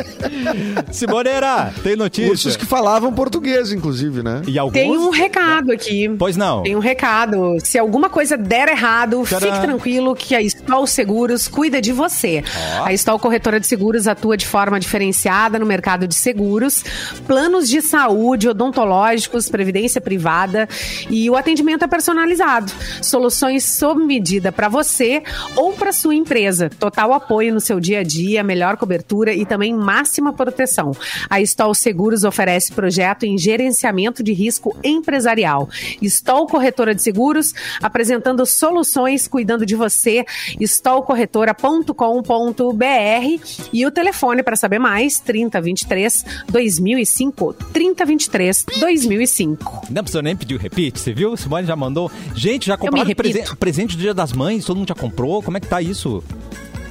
[0.91, 2.14] Simoneira, tem notícia?
[2.23, 4.41] Ursos que falavam português, inclusive, né?
[4.47, 4.73] E alguns?
[4.73, 6.09] Tem um recado aqui.
[6.17, 6.63] Pois não.
[6.63, 7.57] Tem um recado.
[7.59, 9.47] Se alguma coisa der errado, Tcharam.
[9.47, 12.43] fique tranquilo que a Stol Seguros cuida de você.
[12.83, 16.83] A Stol Corretora de Seguros atua de forma diferenciada no mercado de seguros,
[17.27, 20.67] planos de saúde, odontológicos, previdência privada
[21.09, 22.71] e o atendimento é personalizado.
[23.01, 25.23] Soluções sob medida para você
[25.55, 26.69] ou para sua empresa.
[26.79, 30.91] Total apoio no seu dia a dia, melhor cobertura e também máxima proteção.
[31.29, 35.69] A Stol Seguros oferece projeto em gerenciamento de risco empresarial.
[36.01, 40.25] Stol Corretora de Seguros, apresentando soluções cuidando de você.
[40.59, 43.41] stolcorretora.com.br
[43.73, 49.81] e o telefone para saber mais 3023 2005 3023 2005.
[49.89, 51.35] Não precisa nem pedir o repeat, você viu?
[51.37, 52.11] Simone já mandou.
[52.35, 53.31] Gente, já compraram repito.
[53.33, 54.65] presen- presente do Dia das Mães?
[54.65, 55.41] Todo mundo já comprou?
[55.41, 56.23] Como é que tá isso?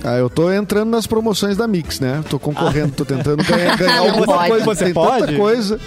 [0.05, 2.23] Ah, eu tô entrando nas promoções da Mix, né?
[2.29, 4.49] Tô concorrendo, tô tentando ganhar, ganhar Não alguma pode.
[4.51, 4.65] coisa.
[4.67, 5.19] Você Tem pode?
[5.27, 5.81] tanta coisa.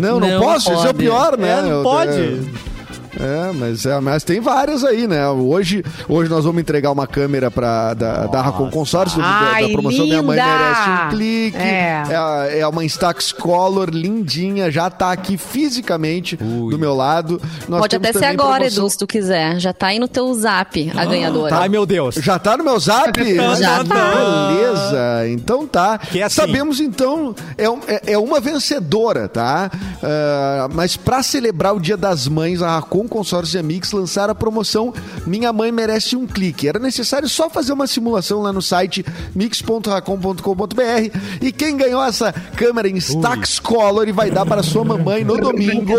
[0.00, 0.98] Não, não, Não posso, isso é o pode.
[0.98, 1.58] pior, né?
[1.58, 2.40] É, não Eu- pode.
[3.20, 5.28] É, mas, é, mas tem várias aí, né?
[5.28, 10.04] Hoje, hoje nós vamos entregar uma câmera pra, da, da Racon Consórcio, da, da promoção
[10.04, 10.48] Minha Mãe linda!
[10.58, 11.56] Merece um Clique.
[11.56, 12.02] É.
[12.14, 17.40] a- é uma Instax Color lindinha, já tá aqui fisicamente do meu lado.
[17.68, 19.58] Nós Pode temos até ser agora, promoção- Edu, se tu quiser.
[19.58, 21.56] Já tá aí no teu zap a ganhadora.
[21.56, 22.14] Ai, meu Deus.
[22.16, 23.12] Já tá no meu zap?
[23.58, 24.12] Já tá.
[24.48, 25.98] Beleza, então tá.
[25.98, 26.36] Que é assim.
[26.36, 27.64] Sabemos então, é,
[27.94, 29.70] é- é uma vencedora, tá?
[30.02, 34.32] Ah, mas pra celebrar o Dia das Mães, a Racon Consórcio e a Mix lançaram
[34.32, 34.92] a promoção
[35.26, 36.68] Minha Mãe Merece um Clique.
[36.68, 39.04] Era necessário só fazer uma simulação lá no site
[39.34, 45.24] mix.racon.com.br e quem ganhou essa câmera em Stax Color e vai dar para sua mamãe
[45.24, 45.96] no domingo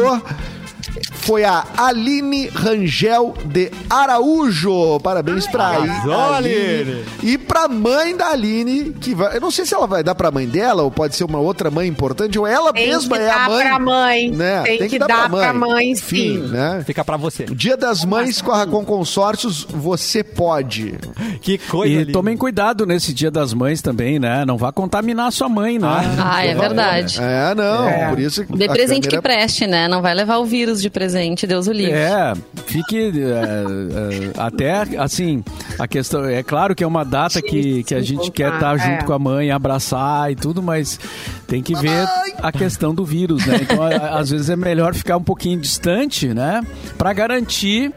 [1.11, 4.99] foi a Aline Rangel de Araújo.
[5.01, 7.03] Parabéns pra Arrasou, Aline.
[7.23, 9.35] E pra mãe da Aline, que vai.
[9.37, 11.69] Eu não sei se ela vai dar pra mãe dela, ou pode ser uma outra
[11.71, 13.65] mãe importante, ou ela Tem mesma que é a dar mãe.
[13.67, 14.31] pra mãe.
[14.31, 14.63] Né?
[14.63, 16.47] Tem que dar pra mãe, Enfim, sim.
[16.49, 16.83] né?
[16.85, 17.45] Fica pra você.
[17.45, 20.95] Dia das Mães com a Racon Consórcios, você pode.
[21.41, 22.11] Que coisa E linda.
[22.11, 24.43] tomem cuidado nesse dia das mães também, né?
[24.45, 25.87] Não vá contaminar sua mãe, né?
[26.19, 27.19] Ah, é verdade.
[27.21, 28.09] É, não, É.
[28.09, 29.87] por isso Dê presente que câmera- preste, né?
[29.87, 31.93] Não vai levar o vírus de presente, Deus o livre.
[31.93, 32.33] É,
[32.65, 35.43] fique é, é, até assim,
[35.77, 39.03] a questão é claro que é uma data que, que a gente quer estar junto
[39.03, 39.03] é.
[39.03, 40.99] com a mãe, abraçar e tudo, mas
[41.47, 42.07] tem que ver
[42.37, 43.59] a questão do vírus, né?
[43.61, 46.61] Então, às vezes é melhor ficar um pouquinho distante, né?
[46.97, 47.91] Pra garantir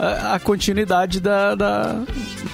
[0.00, 2.00] a, a continuidade da, da,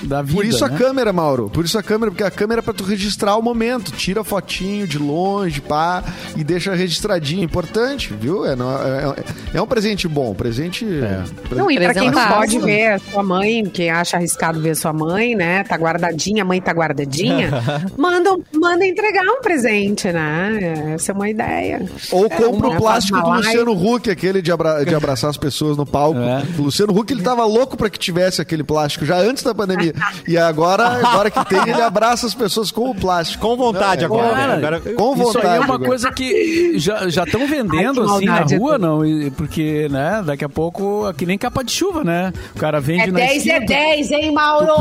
[0.02, 0.34] da vida.
[0.36, 0.76] Por isso a né?
[0.78, 1.48] câmera, Mauro.
[1.50, 3.92] Por isso a câmera, porque a câmera é pra tu registrar o momento.
[3.92, 6.02] Tira fotinho de longe, pá,
[6.36, 7.42] e deixa registradinho.
[7.44, 8.44] Importante, viu?
[8.44, 9.14] É, não- é-
[9.54, 10.34] é um presente bom.
[10.34, 10.84] Presente.
[10.84, 14.70] presente- Não, e pra quem não pode ver a sua mãe, quem acha arriscado ver
[14.70, 15.62] a sua mãe, né?
[15.64, 17.50] Tá guardadinha, a mãe tá guardadinha,
[17.96, 20.92] manda, manda entregar um presente, né?
[20.94, 21.86] Essa é uma ideia.
[22.10, 23.30] Ou compra o plástico do.
[23.30, 26.18] Luciano Huck, aquele de, abra- de abraçar as pessoas no palco.
[26.18, 26.42] É.
[26.58, 29.94] O Luciano Huck, ele tava louco pra que tivesse aquele plástico, já antes da pandemia.
[30.26, 33.46] E agora, agora que tem, ele abraça as pessoas com o plástico.
[33.46, 34.36] Com vontade Não, é agora.
[34.36, 35.46] Cara, agora Com Isso vontade.
[35.46, 35.88] aí é uma agora.
[35.88, 39.00] coisa que já estão vendendo Ai, assim na rua, não?
[39.36, 42.32] Porque, né, daqui a pouco, que nem capa de chuva, né?
[42.54, 44.72] O cara vende É na 10 esquina, é tu- 10, hein, Mauro?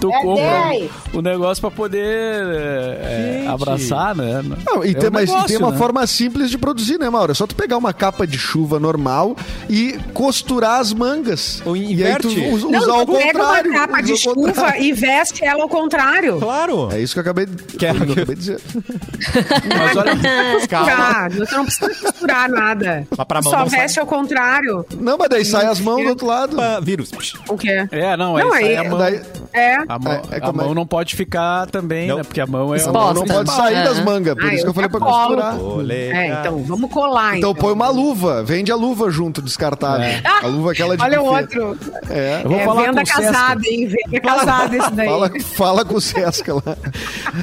[0.00, 0.90] Tu É compra 10.
[1.12, 4.42] o negócio pra poder é, abraçar, né?
[4.66, 5.78] Não, e É tem, um mas e negócio, tem uma né?
[5.78, 7.32] forma simples de produzir, né, Mauro?
[7.32, 9.36] É só tu pegar uma capa de chuva normal
[9.68, 11.55] e costurar as mangas.
[11.64, 12.54] Ou e aí tu inverte.
[12.54, 13.72] us- Não, usar ao pega uma contrário.
[13.72, 16.38] capa de usa chuva e veste ela ao contrário.
[16.38, 16.88] Claro.
[16.92, 18.60] É isso que eu acabei de, Que é- que acabei de dizer.
[19.78, 20.16] Mas olha,
[20.54, 21.30] Costurar.
[21.32, 23.06] Você não precisa costurar nada.
[23.16, 23.80] Mas pra mão Só não sai.
[23.80, 24.84] veste ao contrário.
[25.00, 26.56] Não, mas daí sai as mãos do outro lado.
[26.82, 27.10] Vírus.
[27.48, 27.86] O quê?
[27.90, 29.20] é, não, Não, é, isso aí a mão, Daí,
[29.52, 29.74] É.
[29.88, 32.18] a mão, É, é a é- mão não pode ficar também, Não.
[32.18, 32.22] né?
[32.24, 32.80] Porque a mão é...
[32.82, 33.34] a mão não Exposta.
[33.34, 33.84] pode sair É.
[33.84, 35.36] das mangas, por Ah, isso que eu falei pra colo.
[35.36, 35.56] costurar.
[35.90, 37.36] É, então, vamos colar.
[37.36, 40.06] Então põe uma luva, vende a luva junto, descartável.
[40.42, 41.20] A luva aquela de Olha.
[41.36, 41.78] Outro.
[42.10, 42.40] É.
[42.44, 43.22] Eu vou é falar venda com o Sesca.
[43.32, 43.86] casada, hein?
[43.86, 45.08] Venda casada esse daí.
[45.08, 46.76] Fala, fala com o Sesca lá.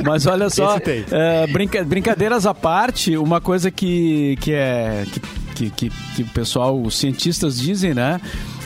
[0.05, 0.77] Mas olha só,
[1.11, 6.27] é, brinca- brincadeiras à parte, uma coisa que, que é que, que, que, que o
[6.29, 8.19] pessoal, os cientistas dizem, né?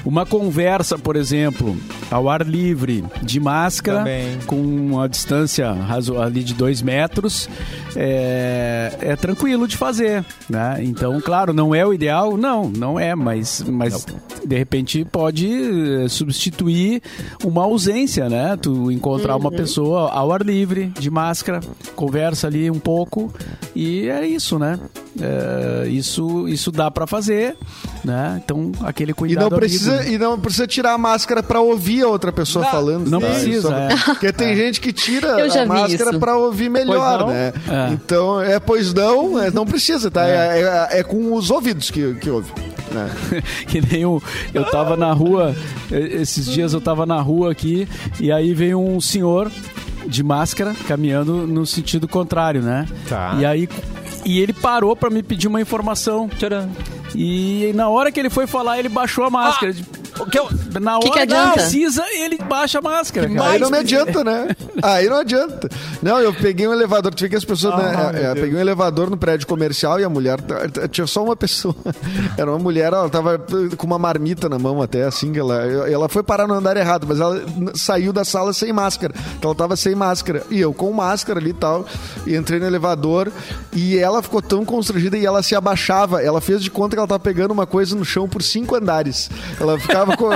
[0.05, 1.75] Uma conversa, por exemplo,
[2.09, 4.37] ao ar livre, de máscara, Também.
[4.45, 5.69] com uma distância
[6.23, 7.49] ali de dois metros,
[7.95, 10.77] é, é tranquilo de fazer, né?
[10.81, 12.37] Então, claro, não é o ideal?
[12.37, 14.05] Não, não é, mas, mas
[14.45, 17.01] de repente pode eh, substituir
[17.43, 18.57] uma ausência, né?
[18.61, 21.59] Tu encontrar uma pessoa ao ar livre, de máscara,
[21.95, 23.33] conversa ali um pouco
[23.75, 24.79] e é isso, né?
[25.21, 27.55] É, isso, isso dá pra fazer,
[28.03, 28.41] né?
[28.43, 30.11] Então, aquele E cuidado não, amigo, precisa, né?
[30.11, 33.09] e não precisa tirar a máscara pra ouvir a outra pessoa Não, falando.
[33.09, 33.27] não tá?
[33.27, 33.95] precisa, é.
[34.05, 37.27] Porque tem gente que tira Eu a máscara pra ouvir melhor, não?
[37.27, 37.53] né?
[37.69, 37.93] É.
[37.93, 40.27] Então, é, pois não, é, não precisa, tá?
[40.27, 40.61] É,
[40.91, 42.51] é- é com os ouvidos que, que ouve.
[42.91, 43.09] Né?
[43.67, 44.21] que nem o,
[44.53, 45.55] eu tava na rua,
[45.91, 47.87] esses dias eu tava na rua aqui,
[48.19, 49.51] e aí veio um senhor
[50.07, 52.87] de máscara caminhando no sentido contrário, né?
[53.07, 53.35] Tá.
[53.39, 53.69] E aí
[54.25, 56.27] e ele parou pra me pedir uma informação.
[56.27, 56.69] Tcharam.
[57.15, 59.71] E na hora que ele foi falar, ele baixou a máscara.
[59.71, 60.47] O que eu...
[60.79, 61.53] Na hora Que que adianta?
[61.53, 63.27] precisa, ele baixa a máscara.
[63.29, 63.49] cara.
[63.49, 64.47] Aí não me adianta, né?
[64.83, 65.69] Aí não adianta.
[66.01, 67.73] Não, eu peguei um elevador, tu vê que as pessoas.
[67.73, 70.37] Ah, né, meu é, é, peguei um elevador no prédio comercial e a mulher.
[70.91, 71.75] Tinha só uma pessoa.
[72.37, 73.39] Era uma mulher, ela tava
[73.75, 75.55] com uma marmita na mão até, assim, ela,
[75.89, 77.41] ela foi parar no andar errado, mas ela
[77.73, 79.13] saiu da sala sem máscara.
[79.37, 80.43] Então ela tava sem máscara.
[80.49, 81.85] E eu com máscara ali e tal.
[82.25, 83.31] E entrei no elevador
[83.73, 86.21] e ela ficou tão constrangida e ela se abaixava.
[86.21, 89.29] Ela fez de conta que ela tava pegando uma coisa no chão por cinco andares.
[89.59, 90.29] Ela ficava co-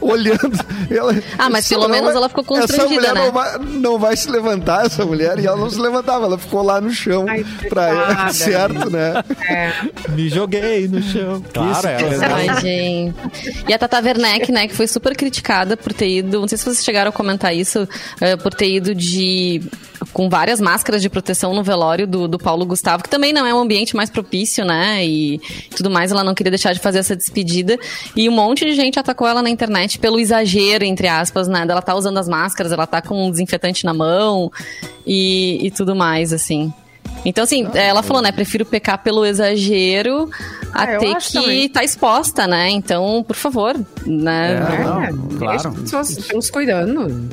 [0.00, 0.58] olhando.
[0.90, 3.24] Ela, Ah, mas essa pelo menos vai- ela ficou Essa constrangida, mulher né?
[3.26, 6.62] não vai, não vai se levantar, essa mulher, e ela não se levantava, ela ficou
[6.62, 8.32] lá no chão Ai, pra coitada.
[8.34, 9.24] certo, né?
[9.48, 9.72] É.
[10.10, 11.42] Me joguei no chão.
[11.52, 11.98] Claro, é.
[12.26, 13.14] Ai, gente.
[13.68, 16.64] E a Tata Werneck, né, que foi super criticada por ter ido, não sei se
[16.64, 17.86] vocês chegaram a comentar isso,
[18.20, 19.60] eh, por ter ido de
[20.12, 23.54] com várias máscaras de proteção no velório do, do Paulo Gustavo, que também não é
[23.54, 25.40] um ambiente mais propício, né, e
[25.76, 27.78] tudo mais, ela não queria deixar de fazer essa despedida,
[28.16, 31.82] e um monte de gente atacou ela na internet pelo exagero, entre aspas, né, dela
[31.82, 34.50] tá usando as máscaras, ela tá com um desinfetante na mão,
[35.06, 36.72] e, e tudo mais, assim.
[37.24, 38.32] Então, assim, ela falou, né?
[38.32, 40.28] Prefiro pecar pelo exagero
[40.72, 41.66] a Ah, ter que também.
[41.66, 42.68] estar exposta, né?
[42.70, 44.54] Então, por favor, né?
[44.56, 44.84] É.
[44.84, 45.68] Não, É, claro.
[45.68, 47.28] as pessoas estão se cuidando.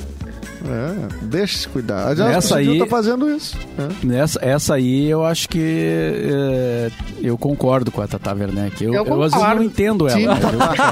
[0.70, 2.08] É, deixa se cuidar.
[2.10, 3.58] Aliás, Nessa o Civil aí- tá fazendo isso.
[3.78, 3.88] né?
[4.04, 6.92] Nessa, essa aí eu acho que é,
[7.22, 8.84] eu concordo com a Tata Werneck.
[8.84, 9.56] Eu, Eu eu, às vezes concordo.
[9.56, 10.20] não entendo ela.
[10.22, 10.32] Eu.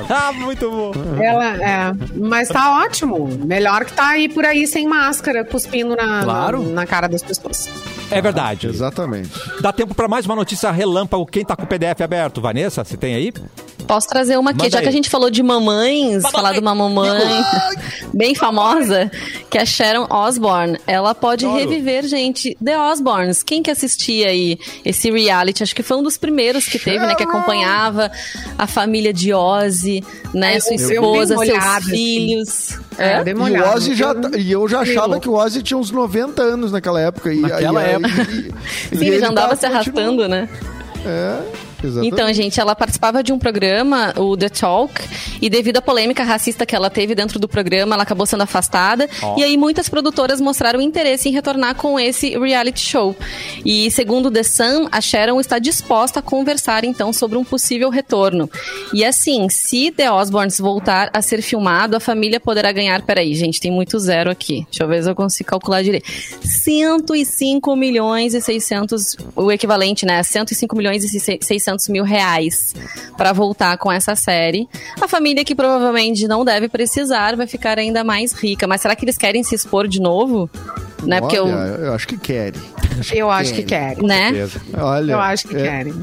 [0.10, 0.92] Ah, muito bom.
[1.22, 3.28] Ela, é, mas tá ótimo.
[3.46, 6.64] Melhor que tá aí por aí sem máscara, cuspindo na, Claro.
[6.64, 7.70] na, na cara das pessoas.
[8.10, 8.68] É verdade.
[8.68, 9.30] Exatamente.
[9.62, 11.26] Dá tempo pra mais uma notícia relâmpago.
[11.26, 12.40] Quem tá com o PDF aberto?
[12.42, 13.34] Vanessa, você tem aí?
[13.88, 14.84] Posso trazer uma aqui, Manda já aí.
[14.84, 17.10] que a gente falou de mamães, falar de uma mamãe
[18.14, 19.10] bem famosa,
[19.50, 20.78] que é a Sharon Osbourne.
[20.86, 21.60] Ela pode Adoro.
[21.60, 23.42] reviver, gente, The Osbournes.
[23.44, 25.64] Quem que assistia aí esse reality?
[25.64, 27.16] Acho que foi um dos primeiros que teve, né?
[27.16, 28.12] Que acompanhava
[28.58, 30.58] a família de Ozzy, né?
[30.58, 31.90] Eu- Sua eu vi esposa, seus assim.
[31.90, 32.80] filhos.
[32.98, 33.24] É, É?
[33.28, 33.74] E o.
[33.74, 34.12] Ozzy já.
[34.12, 37.34] Eu- E eu já achava que o Ozzy tinha uns 90 anos naquela época.
[37.34, 38.28] E, Naquela e- época.
[38.32, 38.52] e-
[38.94, 40.50] e Sim, ele já andava tá se arrastando, né?
[41.06, 41.40] É,
[41.86, 42.14] exatamente.
[42.14, 44.94] Então, gente, ela participava de um programa, o The Talk,
[45.42, 49.10] e devido à polêmica racista que ela teve dentro do programa, ela acabou sendo afastada.
[49.38, 53.16] E aí muitas produtoras mostraram interesse em retornar com esse reality show.
[53.66, 58.50] E segundo The Sun, a Sharon está disposta a conversar então sobre um possível retorno.
[58.94, 63.02] E assim, se The Osbournes voltar a ser filmado, a família poderá ganhar.
[63.04, 64.66] Peraí, gente, tem muito zero aqui.
[64.70, 66.08] Deixa eu ver se eu consigo calcular direito.
[66.44, 70.24] 105 milhões e 600, o equivalente, né?
[70.24, 72.74] 105 milhões e 600 600 mil reais
[73.18, 74.68] pra voltar com essa série.
[75.02, 78.66] A família que provavelmente não deve precisar vai ficar ainda mais rica.
[78.66, 80.50] Mas será que eles querem se expor de novo?
[81.04, 81.20] Né?
[81.20, 82.62] Porque Olha, eu, eu acho que querem.
[83.14, 84.04] Eu acho que querem.
[84.04, 84.32] né?
[84.76, 85.94] Olha, Eu acho que é, querem.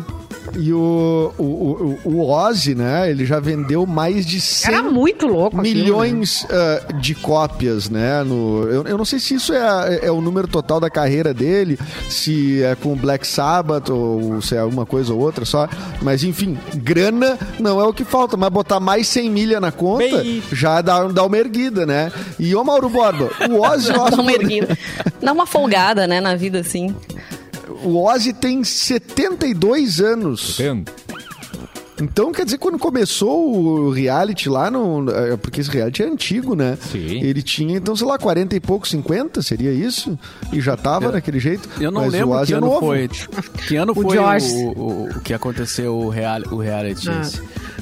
[0.56, 1.42] E o, o,
[2.04, 3.10] o, o Ozzy, né?
[3.10, 5.82] Ele já vendeu mais de 100 Era muito louco aquilo, né?
[5.82, 8.22] milhões ah, de cópias, né?
[8.22, 11.78] No, eu, eu não sei se isso é, é o número total da carreira dele,
[12.08, 15.68] se é com Black Sabbath ou se é uma coisa ou outra só.
[16.02, 20.04] Mas enfim, grana não é o que falta, mas botar mais 100 milha na conta
[20.22, 22.12] Bem- já dá, dá uma erguida, né?
[22.38, 24.78] E ô Mauro Borba, o Ozzy, Dá uma Osbourne- erguida.
[25.22, 26.94] Dá uma folgada, né, na vida, assim.
[27.84, 30.56] O Ozzy tem 72 anos.
[30.58, 30.90] Vendo?
[32.02, 35.08] Então, quer dizer, quando começou o reality lá no.
[35.10, 36.76] é, Porque esse reality é antigo, né?
[36.90, 36.98] Sim.
[37.22, 40.18] Ele tinha, então, sei lá, 40 e pouco, 50, seria isso?
[40.52, 41.68] E já tava daquele jeito.
[41.80, 42.80] Eu não Mas o lembro Ozzy que é ano novo.
[42.80, 43.08] foi.
[43.68, 44.50] Que ano O foi Josh.
[44.52, 47.20] o, o, o que aconteceu o, real, o reality Ah.
[47.20, 47.40] esse?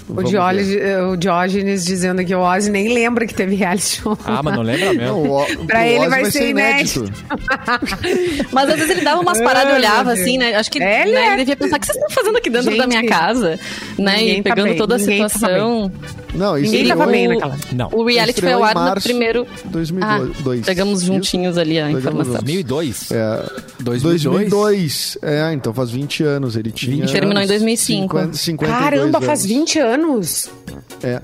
[0.08, 0.76] O, Diógenes,
[1.10, 4.18] o Diógenes dizendo que o Ozzy nem lembra que teve reality show.
[4.24, 5.16] Ah, mas não lembra mesmo.
[5.16, 7.04] o, O- Pra o ele Ozzy vai ser inédito.
[8.52, 10.54] Mas às vezes ele dava umas paradas e olhava assim, né?
[10.54, 12.50] Acho que É, ele né, é- ele devia pensar o que vocês estão fazendo aqui
[12.50, 13.58] dentro Gente, da minha casa,
[13.98, 14.22] né?
[14.22, 15.92] E tá pegando bem, toda a ninguém tava situação.
[16.34, 17.56] Não, isso Ninguém estreou tava bem em naquela.
[17.72, 17.88] Não.
[17.92, 19.46] O reality foi ao ar no primeiro.
[19.66, 20.60] 2002.
[20.60, 21.12] Ah, pegamos Isso?
[21.12, 22.32] juntinhos ali a informação.
[22.34, 22.44] juntos.
[22.44, 23.10] 2002?
[23.10, 23.44] É,
[23.80, 24.22] 2002?
[24.22, 25.18] 2002.
[25.22, 26.56] É, então faz 20 anos.
[26.56, 27.06] Ele tinha.
[27.06, 28.18] Terminou em 2005.
[28.18, 29.52] 50, 52 Caramba, faz anos.
[29.52, 30.50] 20 anos.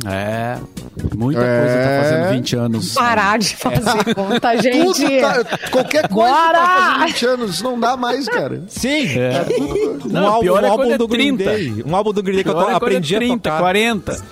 [0.06, 0.58] É,
[1.16, 1.60] muita É.
[1.60, 2.94] coisa tá fazendo 20 anos.
[2.94, 4.84] Parar de fazer conta, gente.
[5.02, 6.58] Tudo tá, qualquer coisa Bora!
[6.58, 6.66] tá
[6.98, 7.62] fazendo 20 anos.
[7.62, 8.62] Não dá mais, cara.
[8.68, 9.06] Sim!
[9.18, 9.44] É.
[10.04, 11.50] Um Não, álbum, pior é um quando álbum é do Green 30.
[11.52, 11.84] Day.
[11.86, 13.36] Um álbum do Green Day que eu Pior to- é quando é aprendi a 30,
[13.38, 13.58] tocar.
[13.60, 14.22] 40.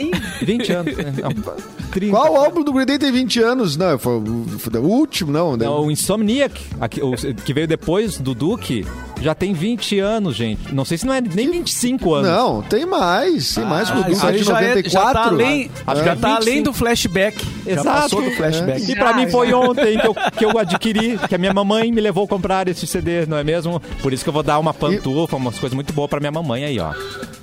[0.43, 0.97] 20 anos.
[0.97, 1.05] né?
[1.93, 2.13] 30.
[2.17, 3.77] Qual álbum do Green Day tem 20 anos?
[3.77, 5.57] Não, foi, o- foi o último, não.
[5.57, 5.65] né?
[5.67, 8.85] Não, o Insomniac, aqui, o- que veio depois do Duke,
[9.21, 10.75] já tem 20 anos, gente.
[10.75, 12.31] Não sei se não é nem 25 anos.
[12.31, 13.55] Não, tem mais.
[13.55, 13.89] Tem mais.
[13.89, 14.91] o Ah, Duke isso é aí de já, é, 94.
[14.91, 16.37] já tá além, Acho que já é tá 25.
[16.37, 17.45] além do flashback.
[17.67, 17.85] Já Exato.
[18.03, 18.91] passou do flashback.
[18.91, 19.57] E pra Já, mim foi já.
[19.59, 22.87] ontem que eu, que eu adquiri, que a minha mamãe me levou a comprar esse
[22.87, 23.81] CD, não é mesmo?
[24.03, 26.65] Por isso que eu vou dar uma pantufa, umas coisas muito boas pra minha mamãe
[26.65, 26.93] aí, ó.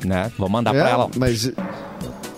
[0.05, 0.31] Né?
[0.37, 1.09] Vou mandar pra É, ela.
[1.17, 1.51] mas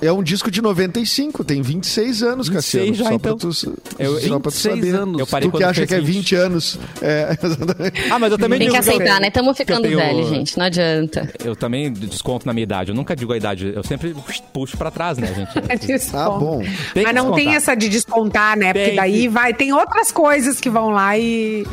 [0.01, 2.55] é um disco de 95, tem 26 anos, 26
[2.89, 2.93] Cassiano.
[2.95, 3.37] já, só então.
[3.37, 4.95] pra tu, Eu- só pra tu 26 saber.
[4.95, 5.19] anos.
[5.19, 6.15] Eu parei Tu que acha que é 20.
[6.15, 6.79] 20 anos.
[7.01, 8.11] É, exatamente.
[8.11, 9.27] Ah, mas eu também Tem que eu- aceitar, né?
[9.27, 10.57] Estamos ficando tenho- velhos, gente.
[10.57, 11.29] Não adianta.
[11.43, 12.89] Eu também desconto na minha idade.
[12.91, 13.71] Eu nunca digo a idade.
[13.75, 14.15] Eu sempre
[14.53, 15.51] puxo pra trás, né, gente?
[15.85, 16.17] Desconto.
[16.17, 16.63] Ah, bom.
[16.93, 18.73] Tem Mas não tem essa de descontar, né?
[18.73, 21.65] Porque Tem daí que- vai, tem outras coisas que vão lá e,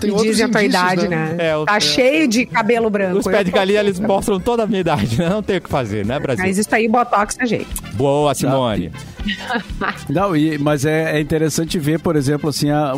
[0.00, 1.34] Tem e dizem a tua indícios, idade, né?
[1.36, 1.48] né?
[1.50, 1.80] É, o- tá é.
[1.80, 3.18] cheio de cabelo branco.
[3.18, 5.28] Os pés de galinha, eles mostram toda a minha idade, né?
[5.28, 6.44] Não tem o que fazer, né, Brasil?
[6.44, 7.65] Mas isso aí, Botox é jeito.
[7.94, 8.92] Boa, Simone.
[10.08, 12.92] Não, e- mas é, é interessante ver, por exemplo, assim, a,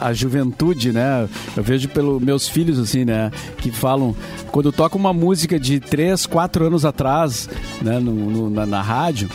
[0.00, 1.28] a, a juventude, né?
[1.56, 3.30] Eu vejo pelos meus filhos, assim, né?
[3.58, 4.14] Que falam,
[4.50, 7.48] quando toca uma música de 3, 4 anos atrás,
[7.80, 7.98] né?
[7.98, 9.30] no- no- na, na rádio,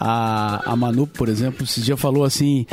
[0.00, 2.66] a, a Manu, por exemplo, esse dia falou assim.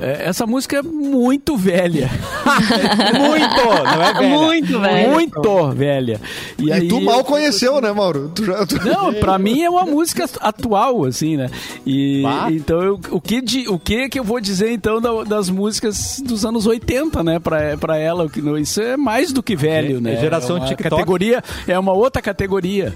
[0.00, 2.10] "É, Essa música é muito velha.
[3.18, 3.64] Muito!
[3.64, 4.28] Não é velha?
[4.28, 5.10] Muito, velho.
[5.12, 6.20] Muito velha.
[6.58, 8.30] E, E aí, tu mal conheceu, né, Mauro?
[8.34, 11.48] Tu já, tu- Não, pra mim é uma música atual, assim, né?
[11.86, 12.48] E Bah.
[12.50, 16.20] então eu- o que de- o que que eu vou dizer então da- das músicas
[16.24, 19.56] dos anos 80, né, Pra para ela, o que não- isso é mais do que
[19.56, 20.14] velho, É- né?
[20.14, 20.90] é geração uma TikTok.
[20.90, 22.92] categoria, é uma outra categoria.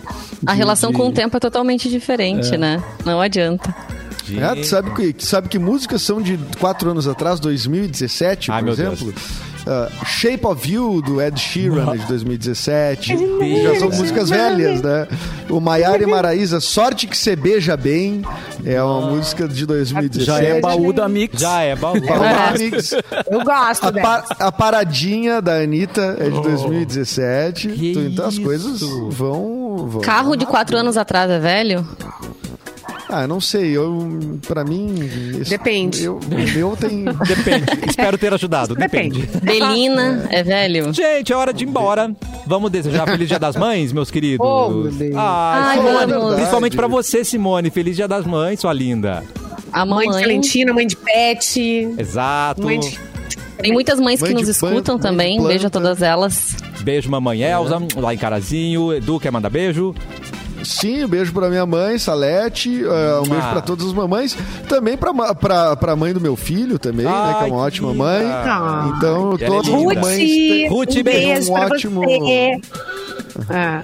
[0.46, 2.82] A de- relação de- com o tempo é totalmente diferente, né?
[3.04, 3.74] Não adianta.
[4.38, 8.58] É, tu sabe que, tu sabe que músicas são de 4 anos atrás, 2017, Ai,
[8.58, 9.14] por meu exemplo?
[9.66, 13.14] Ah, Shape of You, do Ed Sheeran, é de 2017.
[13.16, 13.62] Deus.
[13.62, 15.06] Já são músicas velhas, né?
[15.50, 18.22] O Maiara e Maraísa, Sorte que Você Beija Bem,
[18.64, 20.24] é uma música de 2017.
[20.24, 21.38] Já é baú da Mix.
[21.40, 22.00] Já é baú.
[22.00, 22.92] Baú da Mix.
[23.30, 27.68] Eu gosto A, a Paradinha da Anitta é de 2017.
[27.68, 28.42] Que Então, então as isso?
[28.42, 30.00] coisas vão, vão.
[30.00, 31.86] Carro de quatro anos atrás é velho?
[33.12, 33.76] Ah, não sei.
[33.76, 34.94] Eu, pra mim.
[35.40, 36.04] esse- Depende.
[36.04, 37.04] Eu, o meu tem.
[37.26, 37.66] Depende.
[37.88, 38.74] Espero ter ajudado.
[38.74, 39.22] Depende.
[39.22, 39.44] Depende.
[39.46, 40.92] Belina é velho?
[40.92, 42.14] Gente, é hora de ir embora.
[42.46, 44.46] Vamos desejar Feliz Dia das Mães, meus queridos.
[44.46, 45.14] Oh, meu Deus.
[45.16, 46.34] Ai, Ai, Simone, vamos.
[46.36, 47.70] Principalmente pra você, Simone.
[47.70, 49.22] Feliz Dia das Mães, sua linda.
[49.72, 50.22] A Mãe mamãe.
[50.22, 51.60] de Valentina, mãe de Pet.
[51.98, 52.62] Exato.
[52.62, 52.98] Mãe de...
[53.58, 55.40] Tem muitas mães Mãe que nos planta, escutam também.
[55.42, 56.56] Beijo a todas elas.
[56.80, 58.92] Beijo, mamãe Elza, lá em Carazinho.
[58.94, 59.94] Edu quer mandar beijo.
[60.64, 62.82] Sim, um beijo pra minha mãe, Salete.
[62.84, 63.52] uh, um beijo Ah.
[63.52, 64.36] pra todas as mamães.
[64.68, 67.12] Também pra, pra, pra mãe do meu filho, também, né?
[67.12, 68.04] Que é uma que ótima linda.
[68.04, 68.26] mãe.
[68.26, 68.92] Ah.
[68.96, 70.00] Então, é todas as linda.
[70.00, 70.70] mães.
[70.70, 72.60] Ruth, Ruth, um beijo um pra ótimo- você.
[73.48, 73.82] Ah,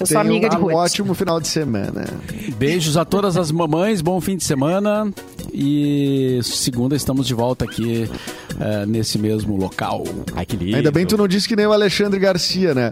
[0.00, 0.72] eu sou amiga de um Ruth.
[0.74, 2.04] ótimo final de semana.
[2.56, 5.12] Beijos a todas as mamães, bom fim de semana.
[5.52, 8.10] E segunda estamos de volta aqui
[8.58, 10.02] eh, nesse mesmo local.
[10.34, 10.76] Ai, que lindo.
[10.76, 12.90] Ainda bem que tu não disse que nem o Alexandre Garcia, né?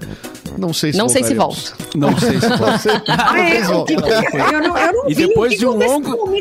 [0.59, 1.75] Não sei se Não sei se volto.
[1.95, 2.47] Não sei se
[2.79, 4.55] sei, Ah, não sei é?
[4.55, 5.27] eu não, eu não E vi.
[5.27, 6.35] depois o que de um longo-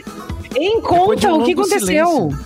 [0.55, 1.79] Em conta, um o que aconteceu?
[1.85, 2.39] silêncio.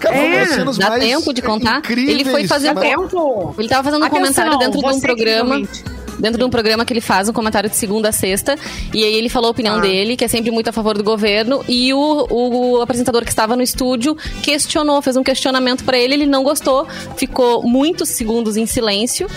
[0.00, 1.78] Cara, É, dá mais tempo de contar?
[1.78, 3.54] incríveis, Ele foi fazer mas- tempo.
[3.58, 5.48] Ele tava fazendo um Atenção, comentário dentro de um programa.
[5.56, 5.84] realmente-
[6.18, 8.56] Dentro de um programa que ele faz um comentário de segunda a sexta.
[8.92, 9.80] E aí ele falou a opinião Ah.
[9.80, 11.64] dele, que é sempre muito a favor do governo.
[11.68, 16.26] E o, o apresentador que estava no estúdio questionou, fez um questionamento pra ele, ele
[16.26, 19.28] não gostou, ficou muitos segundos em silêncio.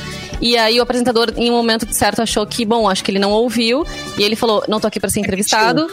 [0.41, 3.31] E aí o apresentador, em um momento certo, achou que, bom, acho que ele não
[3.31, 3.85] ouviu.
[4.17, 5.87] E ele falou: não tô aqui pra ser entrevistado.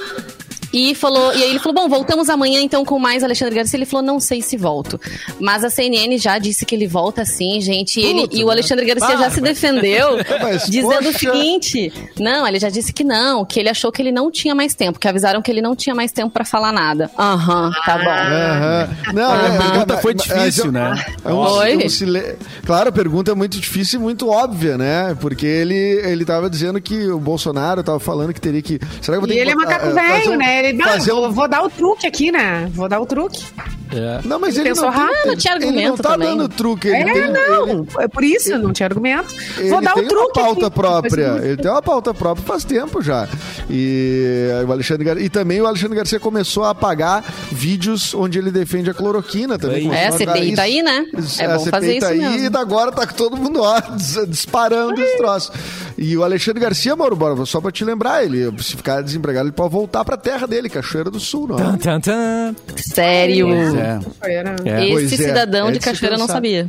[0.73, 3.77] E falou, e aí ele falou: Bom, voltamos amanhã então com mais Alexandre Garcia.
[3.79, 5.01] Ele falou: Não sei se volto.
[5.41, 8.01] Mas a CNN já disse que ele volta sim, gente.
[8.01, 11.19] E, ele, Puta, e o Alexandre Garcia já se defendeu, Mas, dizendo o poxa.
[11.19, 14.75] seguinte: Não, ele já disse que não, que ele achou que ele não tinha mais
[14.75, 17.11] tempo, que avisaram que ele não tinha mais tempo pra falar nada.
[17.19, 18.11] Aham, tá bom.
[18.11, 18.89] Aham.
[19.15, 21.05] Não, A é, pergunta é, foi é, difícil, é, né?
[21.25, 21.77] É um, Foi.
[21.77, 25.17] um sile- Claro, a pergunta é muito difícil e muito óbvia, né?
[25.21, 28.79] Porque ele, ele tava dizendo que o Bolsonaro tava falando que teria que.
[29.01, 30.37] Será que eu vou ter E que ele é botar- macaco eh, fazer velho, um-
[30.37, 30.58] né?
[30.59, 32.67] Ele, não, fazer um- vou, vou dar o truque aqui, né?
[32.73, 33.45] Vou dar o truque.
[33.93, 34.21] É.
[34.25, 36.29] Não, mas Ele ele pensou não, tem, rápido, não tinha ele não argumento tá também.
[36.37, 36.89] dando truque.
[36.89, 37.69] Ele é, tem, não.
[37.69, 39.35] Ele, É por isso, não tinha argumento.
[39.59, 40.75] ele vou dar tem o truque uma pauta aqui.
[40.77, 41.41] própria.
[41.43, 43.29] Ele tem uma pauta própria faz tempo já.
[43.71, 45.19] E o Alexandre Gar...
[45.19, 49.91] e também o Alexandre Garcia começou a apagar vídeos onde ele defende a cloroquina também.
[49.93, 51.07] É, É, a CPI tá aí, né?
[51.39, 52.57] É a bom CPI fazer tá isso aí mesmo.
[52.57, 55.53] e agora tá com todo mundo ó, dis- disparando esse troço.
[55.97, 59.53] E o Alexandre Garcia, Mauro Borba, só pra te lembrar, ele, se ficar desempregado, ele
[59.55, 61.77] pode voltar pra terra dele, Cachoeira do Sul, não é?
[61.77, 62.55] Tan, tan.
[62.77, 63.49] Sério.
[63.79, 64.33] É.
[64.33, 64.57] Era.
[64.65, 64.83] É.
[64.85, 66.67] Esse Pois é, cidadão é de Cachoeira não sabia.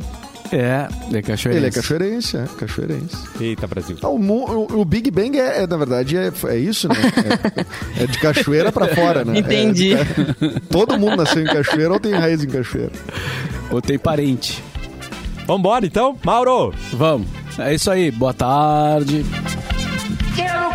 [0.52, 1.48] É, é cachoeirense.
[1.58, 3.16] Ele é cachoeirense, é, cachoeirense.
[3.40, 3.96] Eita, Brasil.
[4.02, 6.94] Ah, o, o- o Big Bang é, é, na verdade, é, é isso, né?
[7.98, 9.38] É, é de cachoeira pra fora, né?
[9.38, 9.94] Entendi.
[9.94, 12.90] É de ca- todo mundo nasceu em cachoeira ou tem raiz em cachoeira.
[13.70, 14.60] Botei parente.
[15.46, 16.16] Vambora então?
[16.24, 16.74] Mauro!
[16.94, 17.28] Vamos.
[17.56, 18.10] É isso aí.
[18.10, 19.24] Boa tarde.
[20.34, 20.70] Quero